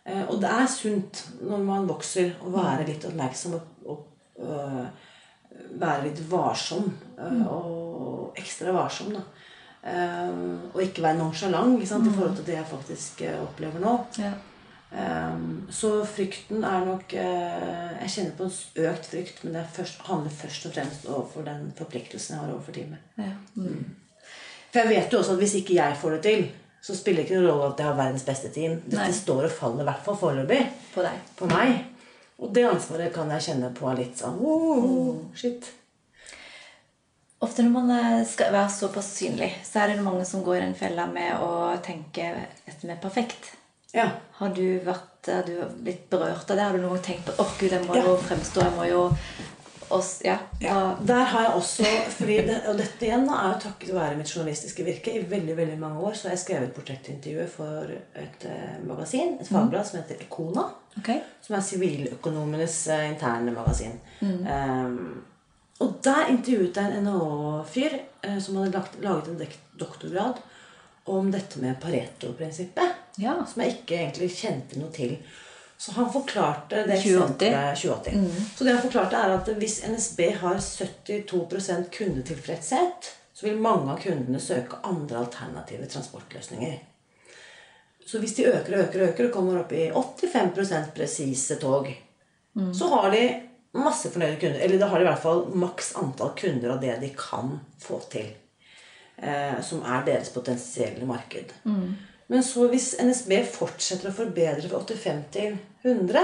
[0.06, 4.06] Eh, og det er sunt når man vokser, å være litt oppmerksom og, og,
[4.42, 6.90] og være litt varsom.
[7.18, 7.44] Mm.
[7.46, 9.26] Og ekstra varsom, da.
[9.82, 11.82] Um, og ikke være nonchalant mm.
[11.82, 13.96] i forhold til det jeg faktisk uh, opplever nå.
[14.18, 14.30] Ja.
[14.92, 20.04] Um, så frykten er nok uh, Jeg kjenner på en økt frykt, men det først,
[20.06, 23.10] handler først og fremst overfor den forpliktelsen jeg har overfor teamet.
[23.18, 23.32] Ja.
[23.56, 23.84] Mm.
[24.70, 26.46] For jeg vet jo også at hvis ikke jeg får det til,
[26.82, 28.78] så spiller det ikke noen rolle at jeg har verdens beste team.
[28.86, 29.18] Dette Nei.
[29.18, 30.62] står og faller i hvert fall foreløpig
[30.94, 31.04] på,
[31.38, 31.76] på meg.
[32.38, 35.66] Og det ansvaret kan jeg kjenne på litt sånn oh, shit.
[37.42, 40.66] Ofte når man eh, skal være såpass synlig, så er det mange som går i
[40.66, 42.28] den fella med å tenke
[42.66, 43.50] dette med perfekt.
[43.92, 44.08] Ja.
[44.38, 46.62] Har du vært har du blitt berørt av det?
[46.66, 48.06] Har du noen tenkt på åh oh, gud, jeg må ja.
[48.08, 49.02] jo fremstå jeg må jo
[49.92, 50.36] også, ja.
[50.60, 50.76] ja.
[51.06, 51.82] Der har jeg også
[52.18, 55.12] det, Og dette igjen da, er jo takket være mitt journalistiske virke.
[55.12, 59.50] I veldig veldig mange år så har jeg skrevet portrettintervjuer for et eh, magasin, et
[59.50, 59.90] fagblad, mm.
[59.90, 60.64] som heter Ekona.
[60.98, 61.20] Okay.
[61.44, 64.00] Som er siviløkonomenes eh, interne magasin.
[64.20, 64.48] Mm.
[64.48, 64.96] Um,
[65.80, 69.40] og der intervjuet jeg en NHO-fyr eh, som hadde lagt, laget en
[69.80, 70.42] doktorgrad
[71.10, 73.00] om dette med Pareto-prinsippet.
[73.22, 73.38] Ja.
[73.48, 75.16] Som jeg ikke egentlig kjente noe til.
[75.82, 77.80] Så han forklarte det 2080.
[77.82, 78.20] 2080.
[78.20, 78.44] Mm.
[78.56, 83.98] Så det han forklarte er at hvis NSB har 72% kundetilfredshet, så vil mange av
[84.04, 86.76] kundene søke andre alternative transportløsninger.
[88.06, 91.88] Så hvis de øker og øker og øker og kommer opp i 85 presise tog,
[92.54, 92.70] mm.
[92.74, 93.24] så har de
[93.76, 94.60] masse fornøyde kunder.
[94.60, 98.00] Eller da har de i hvert fall maks antall kunder av det de kan få
[98.12, 98.32] til.
[99.16, 101.52] Eh, som er deres potensielle marked.
[101.64, 101.92] Mm.
[102.32, 106.22] Men så hvis NSB fortsetter å forbedre fra 85 til 100,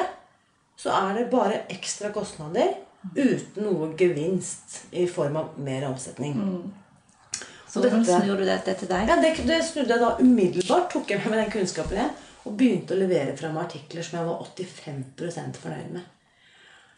[0.79, 2.77] så er det bare ekstra kostnader
[3.15, 6.37] uten noe gevinst i form av mer omsetning.
[6.39, 7.43] Mm.
[7.69, 9.11] Så hvordan snur du dette til deg?
[9.11, 10.89] Ja, det, det, snudde jeg da umiddelbart.
[10.93, 12.15] Tok jeg med den kunnskapen igjen
[12.49, 16.07] og begynte å levere fram artikler som jeg var 85 fornøyd med.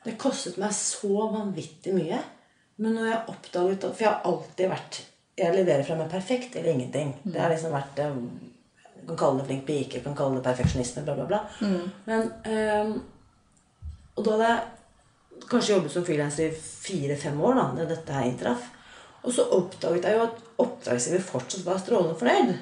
[0.05, 2.21] Det kostet meg så vanvittig mye.
[2.81, 5.01] Men når jeg oppdaget For jeg har alltid vært
[5.41, 7.15] Jeg leverer fra meg perfekt eller ingenting.
[7.23, 7.33] Mm.
[7.35, 11.05] Det har liksom vært Du eh, kan kalle det flink pike, kan kalle det perfeksjonisme,
[11.07, 11.41] bla, bla, bla.
[11.61, 11.87] Mm.
[12.07, 12.93] Men um,
[14.17, 18.29] Og da hadde jeg kanskje jobbet som frilanser i fire-fem år da når dette her
[18.29, 18.69] inntraff.
[19.25, 22.53] Og så oppdaget jeg jo at oppdragsgiver fortsatt var strålende fornøyd.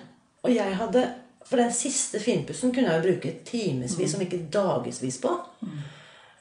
[0.46, 1.06] Og jeg hadde
[1.48, 4.16] For den siste finpussen kunne jeg jo bruke timevis, mm.
[4.18, 5.30] om ikke dagevis på.
[5.64, 5.78] Mm.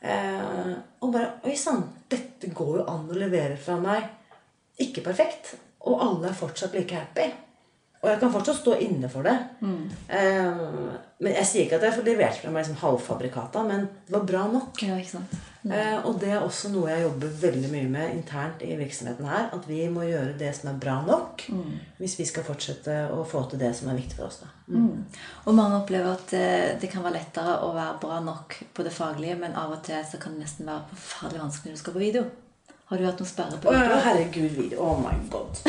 [0.01, 4.07] Eh, og bare Oi sann, dette går jo an å levere fra meg.
[4.83, 5.55] Ikke perfekt.
[5.87, 7.27] Og alle er fortsatt like happy.
[7.97, 9.35] Og jeg kan fortsatt stå inne for det.
[9.65, 9.85] Mm.
[10.13, 10.65] Eh,
[11.17, 14.27] men Jeg sier ikke at jeg får levert fra meg liksom halvfabrikata, men det var
[14.29, 14.83] bra nok.
[14.85, 15.37] Ja, ikke sant?
[15.73, 19.49] Eh, og det er også noe jeg jobber veldig mye med internt i virksomheten her.
[19.55, 21.75] At vi må gjøre det som er bra nok mm.
[21.99, 24.41] hvis vi skal fortsette å få til det som er viktig for oss.
[24.67, 24.81] Mm.
[24.81, 25.21] mm.
[25.45, 28.93] Og mange opplever at eh, det kan være lettere å være bra nok på det
[28.95, 31.97] faglige, men av og til så kan det nesten være forferdelig vanskelig når du skal
[31.97, 32.27] på video.
[32.87, 33.95] Har du hatt noen sperre på video?
[33.97, 34.83] Å, herregud, video.
[34.83, 35.59] Oh my god.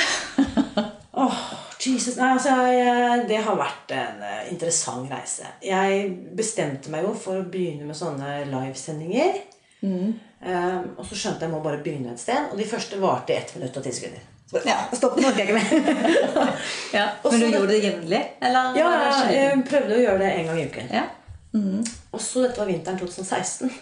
[1.23, 1.41] oh,
[1.83, 5.51] Jesus, nei, altså, jeg, Det har vært en eh, interessant reise.
[5.65, 9.41] Jeg bestemte meg jo for å begynne med sånne livesendinger.
[9.83, 12.51] Um, og så skjønte jeg må bare begynne et sted.
[12.53, 14.27] Og de første varte i ett minutt og ti sekunder.
[14.49, 14.79] Så Ja.
[14.97, 16.53] Stopp, nå orker jeg ikke mer.
[16.97, 17.07] Ja.
[17.23, 18.23] Men så du gjorde det jevnlig?
[18.41, 18.93] Eller ja,
[19.29, 20.93] jeg, prøvde å gjøre det en gang i uken.
[20.95, 21.05] Ja.
[22.12, 23.73] Og så dette var vinteren 2016.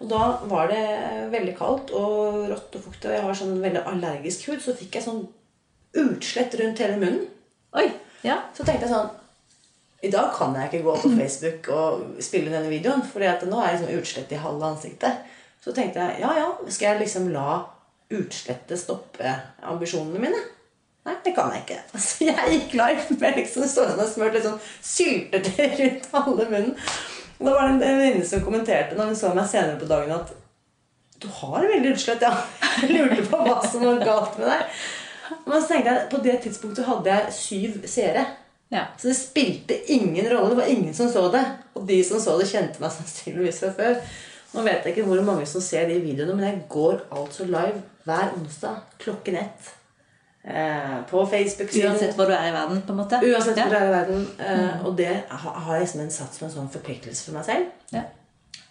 [0.00, 0.84] Og da var det
[1.32, 4.96] veldig kaldt og rått og fuktig, og jeg har sånn veldig allergisk hud, så fikk
[4.96, 5.26] jeg sånn
[6.00, 7.26] utslett rundt hele munnen.
[7.76, 7.90] Oi.
[8.24, 8.38] Ja.
[8.56, 9.10] Så tenkte jeg sånn
[10.04, 13.74] I dag kan jeg ikke gå på Facebook og spille denne videoen, for nå er
[13.74, 15.36] jeg sånn utslett i halve ansiktet.
[15.60, 17.60] Så tenkte jeg ja, ja, skal jeg liksom la
[18.10, 19.34] utslettet stoppe
[19.70, 20.40] ambisjonene mine?
[21.06, 21.78] Nei, det kan jeg ikke.
[22.04, 26.74] Så jeg gikk live med liksom stående og smurt sånn syltetøy rundt halve munnen.
[27.40, 29.88] Og da var det en en venninne som kommenterte når hun så meg senere på
[29.88, 30.34] dagen, at
[31.20, 32.32] du har veldig utslett, ja.
[32.80, 34.82] Jeg lurte på hva som var galt med deg.
[35.46, 38.24] Men så tenkte jeg, på det tidspunktet hadde jeg syv seere.
[38.72, 38.86] ja.
[38.98, 40.50] Så det spilte ingen rolle.
[40.52, 41.44] Det var ingen som så det.
[41.76, 44.00] Og de som så det, kjente meg sannsynligvis fra før.
[44.54, 47.82] Nå vet jeg ikke hvor mange som ser de videoene, men jeg går altså live
[48.04, 49.68] hver onsdag klokken ett.
[50.42, 51.90] Eh, på Facebook-siden.
[51.92, 53.18] Uansett hvor du er i verden, på en måte?
[53.22, 54.22] Uansett hvor du er i verden.
[54.38, 57.68] Eh, Og det har jeg liksom en satt som en sånn forpliktelse for meg selv.
[57.92, 58.02] Ja.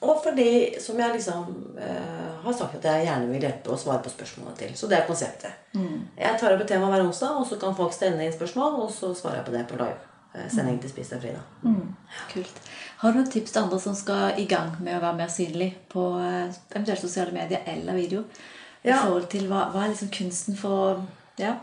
[0.01, 4.01] Og fordi, som jeg liksom eh, har sagt at jeg gjerne vil hjelpe og svare
[4.03, 4.75] på spørsmålene til.
[4.79, 5.51] Så det er konseptet.
[6.17, 8.91] Jeg tar opp et tema hver onsdag, og så kan folk sende inn spørsmål, og
[8.95, 9.99] så svarer jeg på det på live.
[10.35, 11.43] Eh, sending til Spis deg fri, da.
[12.33, 12.59] Kult.
[12.99, 15.69] Har du noen tips til andre som skal i gang med å være mer synlig
[15.91, 18.25] på eh, eventuelt sosiale medier eller video?
[18.83, 18.97] I Ja.
[19.03, 21.05] forhold til hva, hva er liksom kunsten for
[21.39, 21.53] Ja.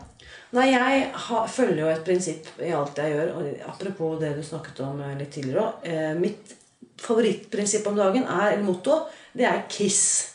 [0.51, 3.29] Nei, jeg ha, følger jo et prinsipp i alt jeg gjør.
[3.37, 5.85] Og apropos det du snakket om eh, litt tidligere òg.
[5.85, 6.55] Eh, mitt
[6.97, 8.97] favorittprinsipp om dagen er, eller motto,
[9.37, 10.33] det er KISS.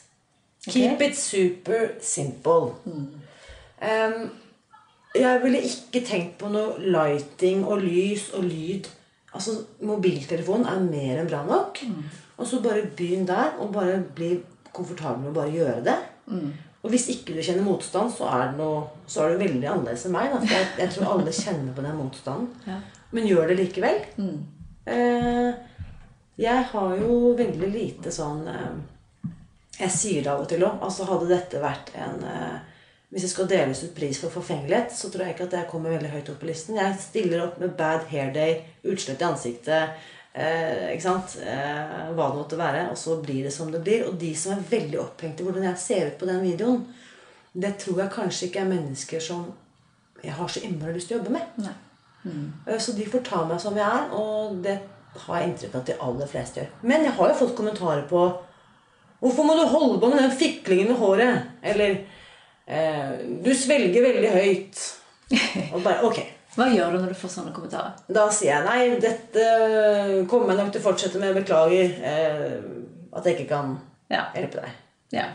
[0.68, 2.76] Keep it super simple.
[3.82, 4.30] Em,
[5.18, 8.86] jeg ville ikke tenkt på noe lighting og lys og lyd.
[9.32, 9.54] Altså,
[9.88, 11.80] Mobiltelefonen er mer enn bra nok.
[12.36, 14.34] Og så bare begynn der, og bare bli
[14.72, 15.98] komfortabel med å bare gjøre det.
[16.82, 20.06] Og hvis ikke du kjenner motstand, så er, det noe, så er det veldig annerledes
[20.08, 20.32] enn meg.
[20.32, 22.50] Da, for jeg, jeg tror alle kjenner på den motstanden.
[22.72, 22.80] Ja.
[23.12, 23.98] Men gjør det likevel.
[24.88, 25.50] Eh,
[26.40, 29.34] jeg har jo veldig lite sånn eh,
[29.76, 30.78] Jeg sier det av og til òg.
[30.80, 32.71] Altså, hadde dette vært en eh,
[33.12, 35.92] Hvis det skal deles ut pris for forfengelighet, så tror jeg ikke at jeg kommer
[35.92, 36.78] veldig høyt opp på listen.
[36.80, 38.54] Jeg stiller opp med bad hair day,
[38.88, 39.98] utslett i ansiktet,
[40.32, 41.34] eh, ikke sant?
[41.44, 42.86] Eh, hva det måtte være.
[42.90, 44.06] Og så blir det som det blir.
[44.08, 46.86] Og de som er veldig opphengt i hvordan jeg ser ut på den videoen,
[47.52, 49.44] det tror jeg kanskje ikke er mennesker som
[50.24, 51.60] jeg har så innmari lyst til å jobbe med.
[51.66, 51.74] Nei.
[52.66, 54.78] Eh, Så de får ta meg som jeg er, og det
[55.26, 56.72] har jeg inntrykk av at de aller fleste gjør.
[56.82, 58.24] Men jeg har jo fått kommentarer på
[59.22, 61.44] Hvorfor må du holde på med den fiklingen i håret?
[61.62, 62.00] Eller
[63.44, 64.82] Du svelger veldig høyt.
[65.72, 66.22] Og bare Ok.
[66.56, 67.94] Hva gjør du når du får sånne kommentarer?
[68.12, 69.44] Da sier jeg nei, dette
[70.28, 71.32] kommer jeg nok til å fortsette med.
[71.38, 72.58] Beklager eh,
[73.16, 73.70] at jeg ikke kan
[74.12, 74.26] Ja.
[74.36, 74.74] hjelpe deg.
[75.16, 75.30] ja.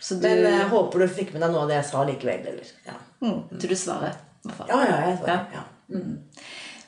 [0.00, 2.46] Så du, Men jeg håper du fikk med deg noe av det jeg sa likevel.
[2.54, 2.94] Eller, ja.
[3.20, 4.14] mm, så du svarer?
[4.46, 5.42] ja, ja, jeg svarer.
[5.52, 5.64] Ja.
[5.90, 5.98] Ja.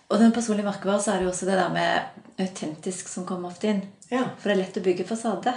[0.08, 3.50] Og den personlige merkevaren så er det jo også det der med autentisk som kommer
[3.50, 3.82] ofte inn.
[4.08, 4.22] Ja.
[4.38, 5.52] For det er lett å bygge fasade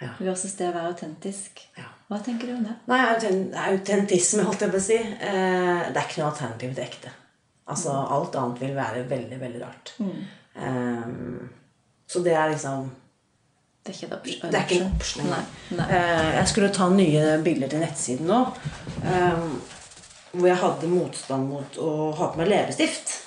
[0.00, 0.08] Ja.
[0.20, 1.62] versus det å være autentisk.
[1.78, 1.84] Ja.
[2.10, 2.74] Hva tenker du om det?
[2.86, 4.96] Nei, auten- autentisme, holdt jeg på å si.
[4.96, 7.10] Eh, det er ikke noe alternativ til ekte.
[7.68, 9.94] Altså, Alt annet vil være veldig, veldig rart.
[10.54, 11.08] Eh,
[12.06, 12.90] så det er liksom
[13.86, 14.50] Det er ikke et option.
[14.50, 15.26] Det er ikke en option.
[15.30, 15.42] Nei.
[15.78, 15.86] Nei.
[15.90, 18.40] Eh, jeg skulle ta nye bilder til nettsiden nå.
[19.04, 19.48] eh,
[20.36, 23.22] hvor jeg hadde motstand mot å ha på meg leppestift.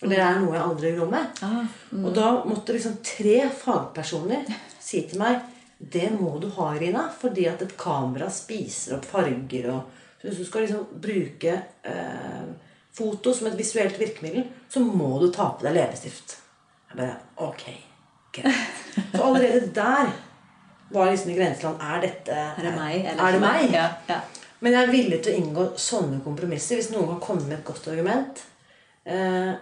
[0.00, 1.26] For det er noe jeg aldri går med.
[1.44, 4.46] Ah, Og da måtte liksom tre fagpersoner
[4.80, 5.40] si til meg
[5.80, 9.70] det må du ha, Rina, fordi at et kamera spiser opp farger.
[9.72, 11.54] og så Hvis du skal liksom bruke
[11.88, 12.50] eh,
[12.92, 16.36] foto som et visuelt virkemiddel, så må du ta på deg leppestift.
[16.90, 17.64] Jeg bare Ok,
[18.36, 18.82] greit.
[19.14, 20.12] Så allerede der
[20.90, 23.04] var liksom i grenseland Er dette Er det meg?
[23.06, 23.72] Eller er det meg?
[23.72, 24.20] Ja, ja.
[24.60, 27.64] Men jeg er villig til å inngå sånne kompromisser hvis noen kan komme med et
[27.64, 28.42] godt argument.
[29.08, 29.54] Eh,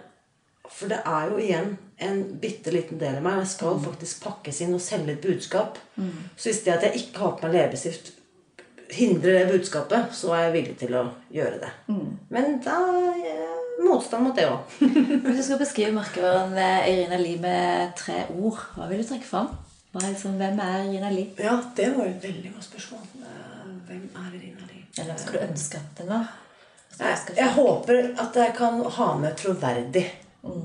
[0.67, 3.41] for det er jo igjen en bitte liten del av meg.
[3.43, 5.77] Jeg skal faktisk pakkes inn og selge et budskap.
[6.35, 8.13] Så hvis det at jeg ikke har på meg leppestift,
[8.89, 11.71] hindrer det budskapet, så er jeg villig til å gjøre det.
[12.33, 12.79] Men da
[13.83, 14.77] motstand mot det òg.
[15.23, 16.55] Hvis du skal beskrive merkevaren
[16.89, 19.51] Irina Lie med tre ord, hva vil du trekke fram?
[19.93, 21.31] Hva er som, hvem er Irina Lie?
[21.39, 23.07] ja, det var jo et veldig godt spørsmål.
[23.87, 24.85] Hvem er Irina Lie?
[24.97, 26.33] Eller hva skulle du ønske at den var?
[26.99, 30.07] Jeg, jeg håper at jeg kan ha med troverdig.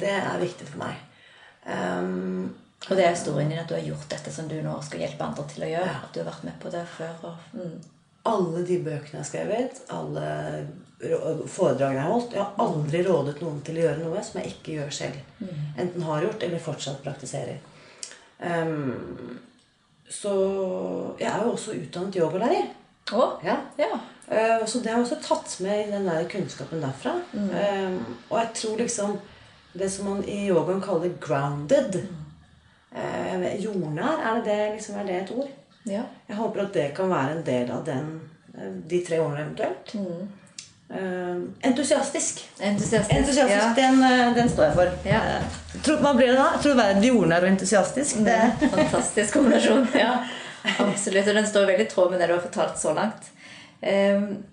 [0.00, 1.03] Det er viktig for meg.
[1.64, 2.54] Um,
[2.90, 5.24] Og det er historien din at du har gjort dette som du nå skal hjelpe
[5.24, 5.88] andre til å gjøre.
[5.88, 6.00] Ja.
[6.04, 7.14] At du har vært med på det før.
[7.30, 7.78] Og, mm.
[8.28, 10.26] alle de bøkene jeg har skrevet, alle
[11.50, 14.52] foredragene jeg har holdt Jeg har aldri rådet noen til å gjøre noe som jeg
[14.52, 15.18] ikke gjør selv.
[15.80, 17.58] Enten har gjort eller fortsatt praktiserer.
[18.44, 19.40] Um,
[20.10, 20.32] så
[21.20, 22.72] jeg er jo også utdannet yogalærer.
[23.12, 23.58] Oh, Ja.
[23.78, 23.98] Ja.
[24.28, 27.16] Eh, Så det har jeg også tatt med i den der kunnskapen derfra.
[27.34, 27.96] Eh,
[28.30, 29.18] og jeg tror liksom
[29.74, 32.00] det som man i yogaen kaller 'grounded'
[32.96, 35.48] eh, Jordnær, er det, det, liksom, er det et ord?
[35.86, 36.02] ja.
[36.28, 38.20] Jeg håper at det kan være en del av den,
[38.54, 39.94] eh, de tre ordene eventuelt.
[40.90, 41.36] Eh,
[41.70, 42.40] entusiastisk.
[42.60, 43.18] Entusiastisk.
[43.18, 43.74] Entusiastisk, Ja.
[43.76, 44.88] den, den står jeg for.
[45.08, 45.20] Ja.
[45.82, 46.48] Tror, hva blir det da?
[46.62, 48.16] Tror Troverdig, jordnær og entusiastisk.
[48.24, 49.86] Det, Fantastisk kombinasjon.
[49.94, 50.18] Ja,
[50.78, 51.28] absolutt.
[51.28, 53.30] Og den står veldig i tråd med det du har fortalt så langt.
[53.82, 54.44] Ehm,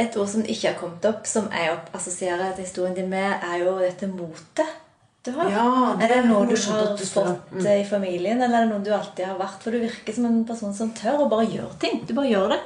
[0.00, 3.76] Et ord som ikke har kommet opp, som jeg assosierer historien din med, er jo
[3.80, 4.78] dette motet
[5.22, 5.50] du har.
[5.52, 7.66] Ja, det er det noe du har fått mm.
[7.76, 9.60] i familien, eller er det noe du alltid har vært?
[9.62, 12.00] For du virker som en person som tør å bare gjøre ting.
[12.08, 12.62] Du bare gjør det.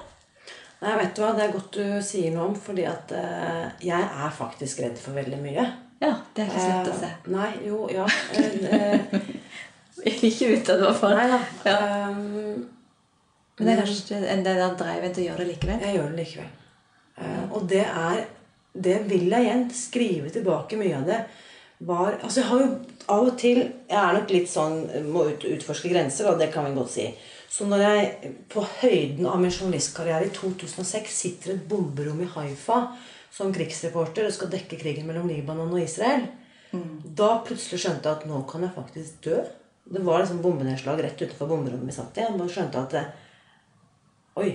[0.80, 1.32] Nei, vet du hva?
[1.36, 5.16] Det er godt du sier noe om, fordi at uh, jeg er faktisk redd for
[5.16, 5.66] veldig mye.
[6.00, 7.12] Ja, det er ikke så lett å se.
[7.26, 8.04] Uh, nei, jo, ja.
[8.36, 9.16] Eh,
[10.04, 11.16] eh, ikke utad, i hvert fall.
[11.16, 11.40] nei da.
[11.66, 11.78] Ja.
[12.08, 12.68] Um,
[13.56, 15.84] Men det er kanskje en del av driven til å gjøre det likevel.
[15.84, 16.54] jeg gjør det likevel.
[17.16, 18.26] Eh, og det er
[18.76, 21.20] Det vil jeg igjen skrive tilbake mye av det.
[21.78, 22.66] Var, altså jeg har jo
[23.08, 23.58] av og til
[23.88, 27.06] Jeg er nok litt sånn må ut, utforske grenser, og det kan vi godt si.
[27.48, 32.28] Så når jeg på høyden av min journalistkarriere i 2006 sitter i et bomberom i
[32.28, 32.82] Haifa
[33.32, 36.26] som krigsreporter og skal dekke krigen mellom Libanon og Israel,
[37.16, 39.40] da plutselig skjønte jeg at nå kan jeg faktisk dø.
[39.86, 42.26] Det var liksom bombenedslag rett utenfor bomberommet vi satt i.
[42.36, 42.96] Da skjønte at
[44.36, 44.50] Oi,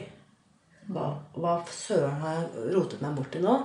[0.92, 3.58] hva, hva søren har jeg rotet meg bort i nå?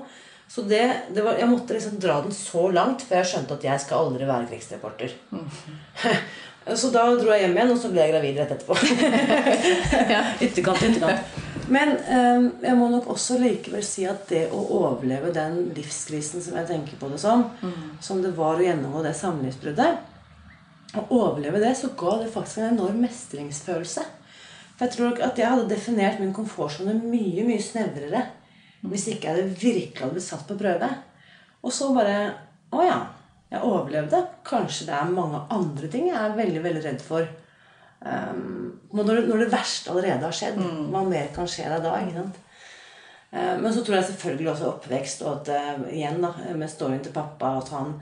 [0.49, 3.65] Så det, det var, Jeg måtte liksom dra den så langt før jeg skjønte at
[3.67, 5.17] jeg skal aldri være krigsreporter.
[6.83, 8.79] så da dro jeg hjem igjen, og så ble jeg gravid rett etterpå.
[10.47, 11.43] Ytterkant til ytterkant.
[11.67, 16.55] Men um, jeg må nok også likevel si at det å overleve den livskrisen som
[16.61, 17.49] jeg tenker på det som,
[18.03, 22.77] som det var å gjennomgå det samlivsbruddet Å overleve det, så ga det faktisk en
[22.77, 24.07] enorm mestringsfølelse.
[24.77, 28.27] For jeg tror nok at jeg hadde definert min komfortsone mye, mye snevrere
[28.87, 30.89] hvis ikke jeg hadde virkelig hadde blitt satt på prøve.
[31.65, 32.19] Og så bare
[32.77, 32.97] Å ja,
[33.51, 34.21] jeg overlevde.
[34.47, 37.29] Kanskje det er mange andre ting jeg er veldig, veldig redd for.
[38.03, 40.59] Um, når, når det verste allerede har skjedd.
[40.93, 41.95] Hva mer kan skje deg da?
[42.03, 42.41] ikke sant?
[43.31, 47.03] Eh, Men så tror jeg selvfølgelig også oppvekst og at eh, igjen da, med storyen
[47.05, 47.97] til pappa at han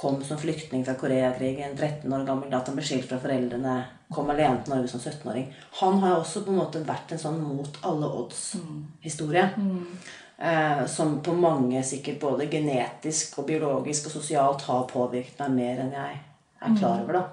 [0.00, 3.74] kom som flyktning fra Koreakrigen, 13 år gammel, da at han ble skilt fra foreldrene,
[4.10, 5.46] kom alene til Norge som 17-åring.
[5.80, 9.44] Han har også på en måte vært en sånn mot alle odds-historie.
[10.40, 15.82] Eh, som på mange sikkert både genetisk og biologisk og sosialt har påvirket meg mer
[15.84, 16.20] enn jeg
[16.60, 17.18] er klar over.
[17.18, 17.24] da.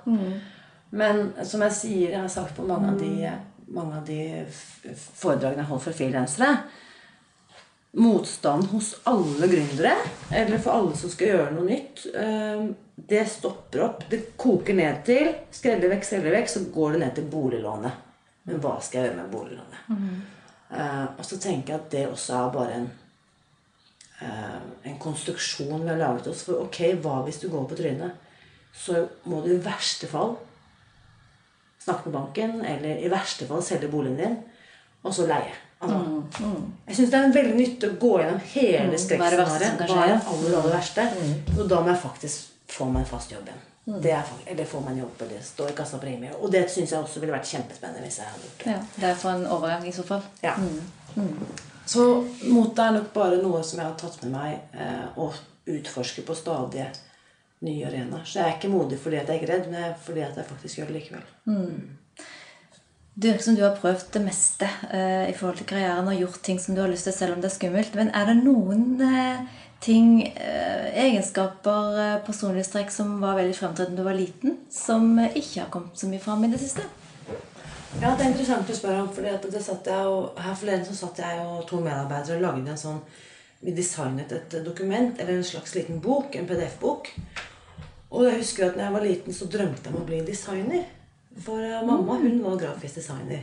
[0.89, 3.31] Men som jeg sier, jeg har sagt på mange av de,
[3.73, 4.45] mange av de
[5.15, 6.51] foredragene jeg holder for frilansere
[7.97, 9.95] Motstand hos alle gründere,
[10.29, 12.67] eller for alle som skal gjøre noe nytt, eh,
[12.97, 14.05] det stopper opp.
[14.09, 18.05] Det koker ned til skreller vekk, skreller vekk, så går det ned til boliglånet.
[18.47, 19.91] Men hva skal jeg gjøre med boliglånet?
[20.71, 22.89] Eh, og så tenker jeg at det også er bare en
[24.21, 26.65] uh, en konstruksjon vi har laget oss for.
[26.65, 28.17] Ok, hva hvis du går på trynet?
[28.77, 30.35] Så må du i verste fall
[31.81, 34.35] snakke med banken, eller i verste fall selge boligen din,
[35.03, 35.53] og så leie.
[35.77, 35.97] Altså,
[36.87, 39.81] Jeg syns det er en veldig nytte å gå gjennom hele Mm, skrekkscenarioet.
[39.85, 41.05] Hva er det aller, aller verste?
[41.53, 43.65] Og da må jeg faktisk få man fast jobb igjen.
[43.87, 45.39] Det er, eller får man jobb, det?
[45.47, 46.27] Står i kassa på Rimi.
[46.41, 48.73] Og det syns jeg også ville vært kjempespennende hvis jeg hadde gjort det.
[48.73, 50.25] Ja, det er for en overgang i så fall.
[50.43, 50.57] Ja.
[51.87, 52.07] Så
[52.51, 55.37] motet er nok bare noe som jeg har tatt med meg eh, og
[55.71, 56.89] utforsker på stadige
[57.63, 58.25] nye arenaer.
[58.27, 60.49] Så jeg er ikke modig fordi at jeg er ikke redd, men fordi at jeg
[60.49, 61.31] faktisk gjør det likevel.
[63.17, 66.43] Det virker som du har prøvd det meste eh, i forhold til karrieren og gjort
[66.45, 67.95] ting som du har lyst til, selv om det er skummelt.
[67.97, 74.03] Men er det noen eh, ting, eh, egenskaper, eh, personlighetstrekk som var veldig fremtredende da
[74.03, 76.81] du var liten, som eh, ikke har kommet så mye fram i det siste?
[78.01, 80.97] Ja, det er interessant å spørre om, fordi det satt jeg og, her forleden så
[80.97, 83.01] satt jeg og to medarbeidere og lagde en sånn
[83.57, 87.07] Vi designet et dokument, eller en slags liten bok, en PDF-bok.
[88.11, 90.83] Og jeg husker at når jeg var liten, så drømte jeg om å bli designer.
[91.41, 93.41] For mamma hun var grafisk designer.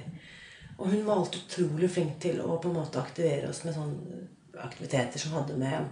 [0.78, 4.22] Og hun var alt utrolig flink til å på en måte aktivere oss med sånne
[4.62, 5.82] aktiviteter som hadde med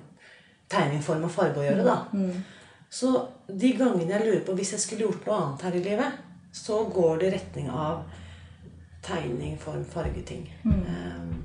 [0.73, 1.85] tegning, form og farge å gjøre.
[1.85, 1.99] da.
[2.93, 3.13] Så
[3.49, 6.19] de gangene jeg lurer på hvis jeg skulle gjort noe annet her i livet,
[6.53, 8.03] så går det i retning av
[9.03, 10.45] tegning, form, fargeting.
[10.65, 11.39] Um,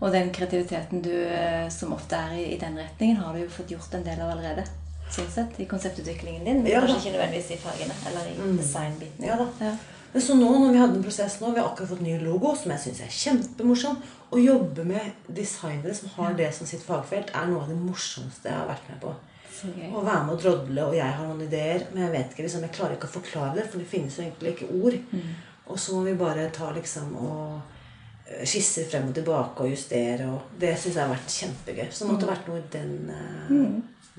[0.00, 3.48] Og den kreativiteten du, eh, som ofte er i, i den retningen, har du jo
[3.48, 4.64] fått gjort en del av allerede.
[5.14, 6.86] Sånn sett, I konseptutviklingen din, men Ja da.
[6.88, 9.24] kanskje ikke nødvendigvis i fargene eller i designbiten.
[9.28, 9.46] Ja da.
[9.60, 9.70] Ja.
[10.14, 12.52] Men så nå når vi hadde en prosess nå, vi har akkurat fått ny logo,
[12.54, 13.96] som jeg syns er kjempemorsom.
[14.30, 18.46] Å jobbe med designere som har det som sitt fagfelt, er noe av det morsomste
[18.46, 19.14] jeg har vært med på.
[19.64, 22.66] Å være med og drodle, og jeg har noen ideer, men jeg vet ikke, liksom,
[22.68, 25.00] jeg klarer ikke å forklare det, for det finnes jo egentlig ikke ord.
[25.64, 27.74] Og så må vi bare ta liksom og
[28.24, 31.88] skisse skisser frem og tilbake og justere, og det syns jeg har vært kjempegøy.
[31.90, 32.94] Så det måtte ha vært noe i den,
[33.50, 33.74] mm.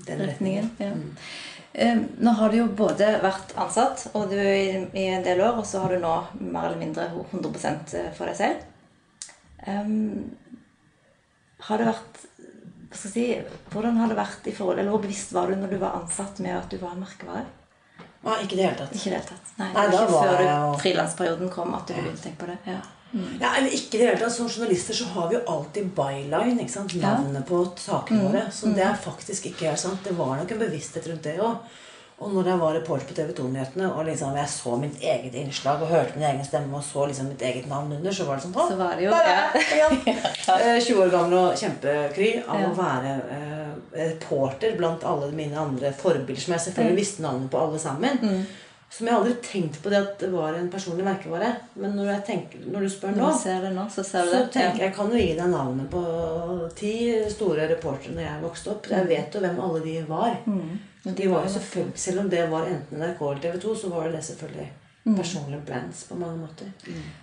[0.06, 0.68] den retningen.
[0.70, 0.70] retningen.
[0.78, 0.92] Ja.
[0.92, 5.58] Eh, Nå har du jo både vært ansatt og du i, i en del år,
[5.60, 8.64] og så har du nå mer eller mindre 100 for deg selv.
[9.66, 10.30] Um,
[11.66, 12.24] har det vært
[12.86, 15.58] hva skal jeg si, Hvordan har det vært i forhold, eller hvor bevisst var du
[15.58, 17.44] når du var ansatt med at du var merkevare?
[18.26, 18.94] Ja, ikke i det hele tatt.
[18.94, 19.50] Ikke det hele tatt.
[19.58, 22.40] Nei, Nei, det var ikke var før jeg frilansperioden kom at du begynte å tenke
[22.40, 22.56] på det.
[22.72, 22.78] Ja.
[23.40, 24.32] Ja, eller ikke i det hele tatt.
[24.34, 26.58] Som journalister så har vi jo alltid byline.
[26.60, 26.94] ikke sant?
[27.00, 28.46] Navnet på sakene våre.
[28.52, 30.02] Så det er faktisk ikke helt sant.
[30.04, 31.56] Det var nok en bevissthet rundt det òg.
[32.18, 35.82] Og når jeg var reporter på TV 2-nyhetene og liksom jeg så mitt eget innslag
[35.84, 38.46] og hørte min egen stemme og så liksom mitt eget navn under, så var det
[38.46, 39.42] sånn «Å, Så var det jo, ja.
[39.76, 40.14] jeg!
[40.56, 42.70] Eh, 20 år gammel og kjempekry av Ja.
[42.70, 43.74] å være eh,
[44.06, 48.16] reporter blant alle mine andre forbilder, som jeg selvfølgelig visste navnet på alle sammen.
[48.22, 48.46] Mm.
[48.90, 51.50] Som jeg aldri tenkte på det at det var en personlig merkevare.
[51.74, 55.10] Men når, jeg tenker, når du spør nå du nå, så så tenker jeg kan
[55.10, 56.02] jo gi deg navnet på
[56.78, 56.94] ti
[57.32, 58.88] store reportere når jeg vokste opp.
[58.90, 60.38] Jeg vet jo hvem alle de var.
[60.46, 60.78] Mm.
[61.06, 64.10] De var jo selvfølgelig, Selv om det var enten NRK eller TV 2, så var
[64.10, 64.72] det selvfølgelig
[65.06, 65.16] Mm.
[65.16, 66.66] personlige brands på mange måter.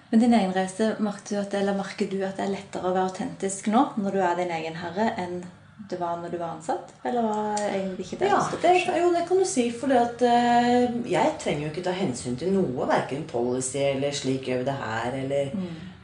[0.10, 2.94] Men din egen reise, merker du, at, eller merker du at det er lettere å
[2.96, 5.42] være autentisk nå når du er din egen herre, enn
[5.90, 6.94] det var når du var ansatt?
[7.06, 9.66] Eller var egentlig ikke det Ja, det, jo, det kan du si.
[9.72, 12.88] For at, uh, jeg trenger jo ikke ta hensyn til noe.
[12.88, 15.52] Verken policy eller 'slik gjør vi det her', eller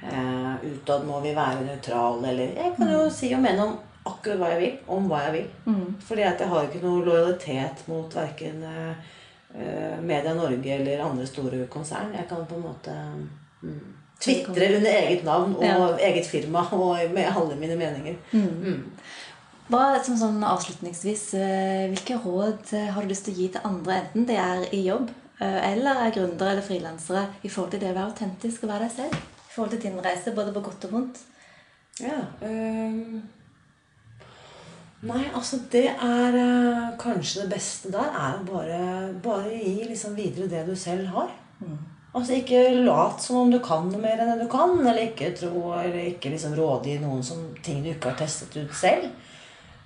[0.03, 4.37] eh, 'utad må vi være nøytrale', eller Jeg kan jo si og mene om akkurat
[4.39, 5.47] hva jeg vil, om hva jeg vil.
[6.01, 8.93] Fordi at jeg har ikke noe lojalitet mot verken eh,
[9.55, 12.13] eh, Media Norge eller andre store konsern.
[12.15, 12.95] Jeg kan på en måte
[13.61, 13.79] mm,
[14.19, 15.97] tvitre under eget navn og Ja.
[15.97, 18.15] eget firma og med alle mine meninger.
[19.69, 23.67] Hva, som sånn avslutningsvis, eh, Hvilke råd eh, har du lyst til å gi til
[23.69, 27.83] andre, enten det er i jobb eh, eller er gründere eller frilansere, i forhold til
[27.83, 29.19] det å være autentisk og være deg selv?
[29.19, 31.21] I forhold til din reise, både på godt og vondt?
[31.99, 32.17] Ja.
[32.47, 33.21] øhm,
[35.03, 38.81] nei, altså det er øh, Kanskje det beste der er å bare,
[39.21, 41.33] bare gi liksom videre det du selv har.
[42.15, 45.35] Altså Ikke lat som om du kan noe mer enn det du kan, eller ikke
[45.37, 49.11] tro, eller ikke liksom rådgi noen som ting du ikke har testet ut selv.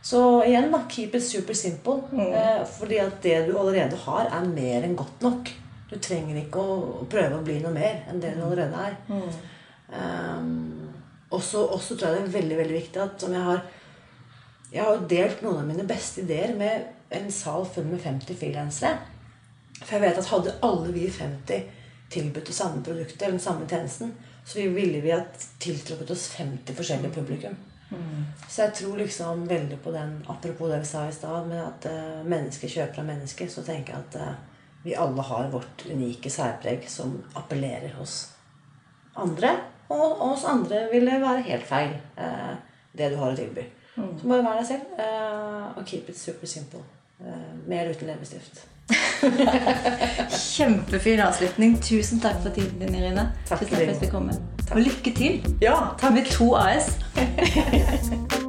[0.04, 2.02] Så igjen, da, keep it super simple.
[2.36, 5.52] Eh, fordi at det du allerede har, er mer enn godt nok.
[5.88, 8.98] Du trenger ikke å, prøve å bli noe mer enn det du allerede er.
[9.94, 10.90] Um,
[11.32, 13.60] også, også tror jeg det er veldig veldig viktig at som jeg har
[14.74, 18.98] Jeg har delt noen av mine beste ideer med en sal full med 50 frilansere.
[19.84, 21.68] For jeg vet at hadde alle vi 50
[22.14, 25.22] tilbudt det samme produktet eller den samme tjenesten, så ville vi ha
[25.62, 27.56] tiltrukket oss 50 forskjellige publikum.
[28.54, 31.86] Så jeg tror liksom veldig på den Apropos det vi sa i stad, med at
[31.90, 34.34] uh, mennesker kjøper av mennesker, så tenker jeg at uh,
[34.84, 38.18] vi alle har vårt unike særpreg som appellerer hos
[39.16, 39.56] andre.
[39.94, 42.54] Og hos andre vil det være helt feil, uh,
[42.94, 43.66] det du har å tilby.
[43.96, 44.94] Så må du være deg selv.
[45.00, 46.84] uh, og keep it super simple.
[47.68, 48.66] mer uten leppestift.
[50.56, 51.78] Kjempefin avslutning.
[51.82, 53.30] Tusen takk for tiden din, Irine.
[53.48, 55.76] Takk Tusen takk for at du Og lykke til Ja,
[56.10, 57.00] med to AS.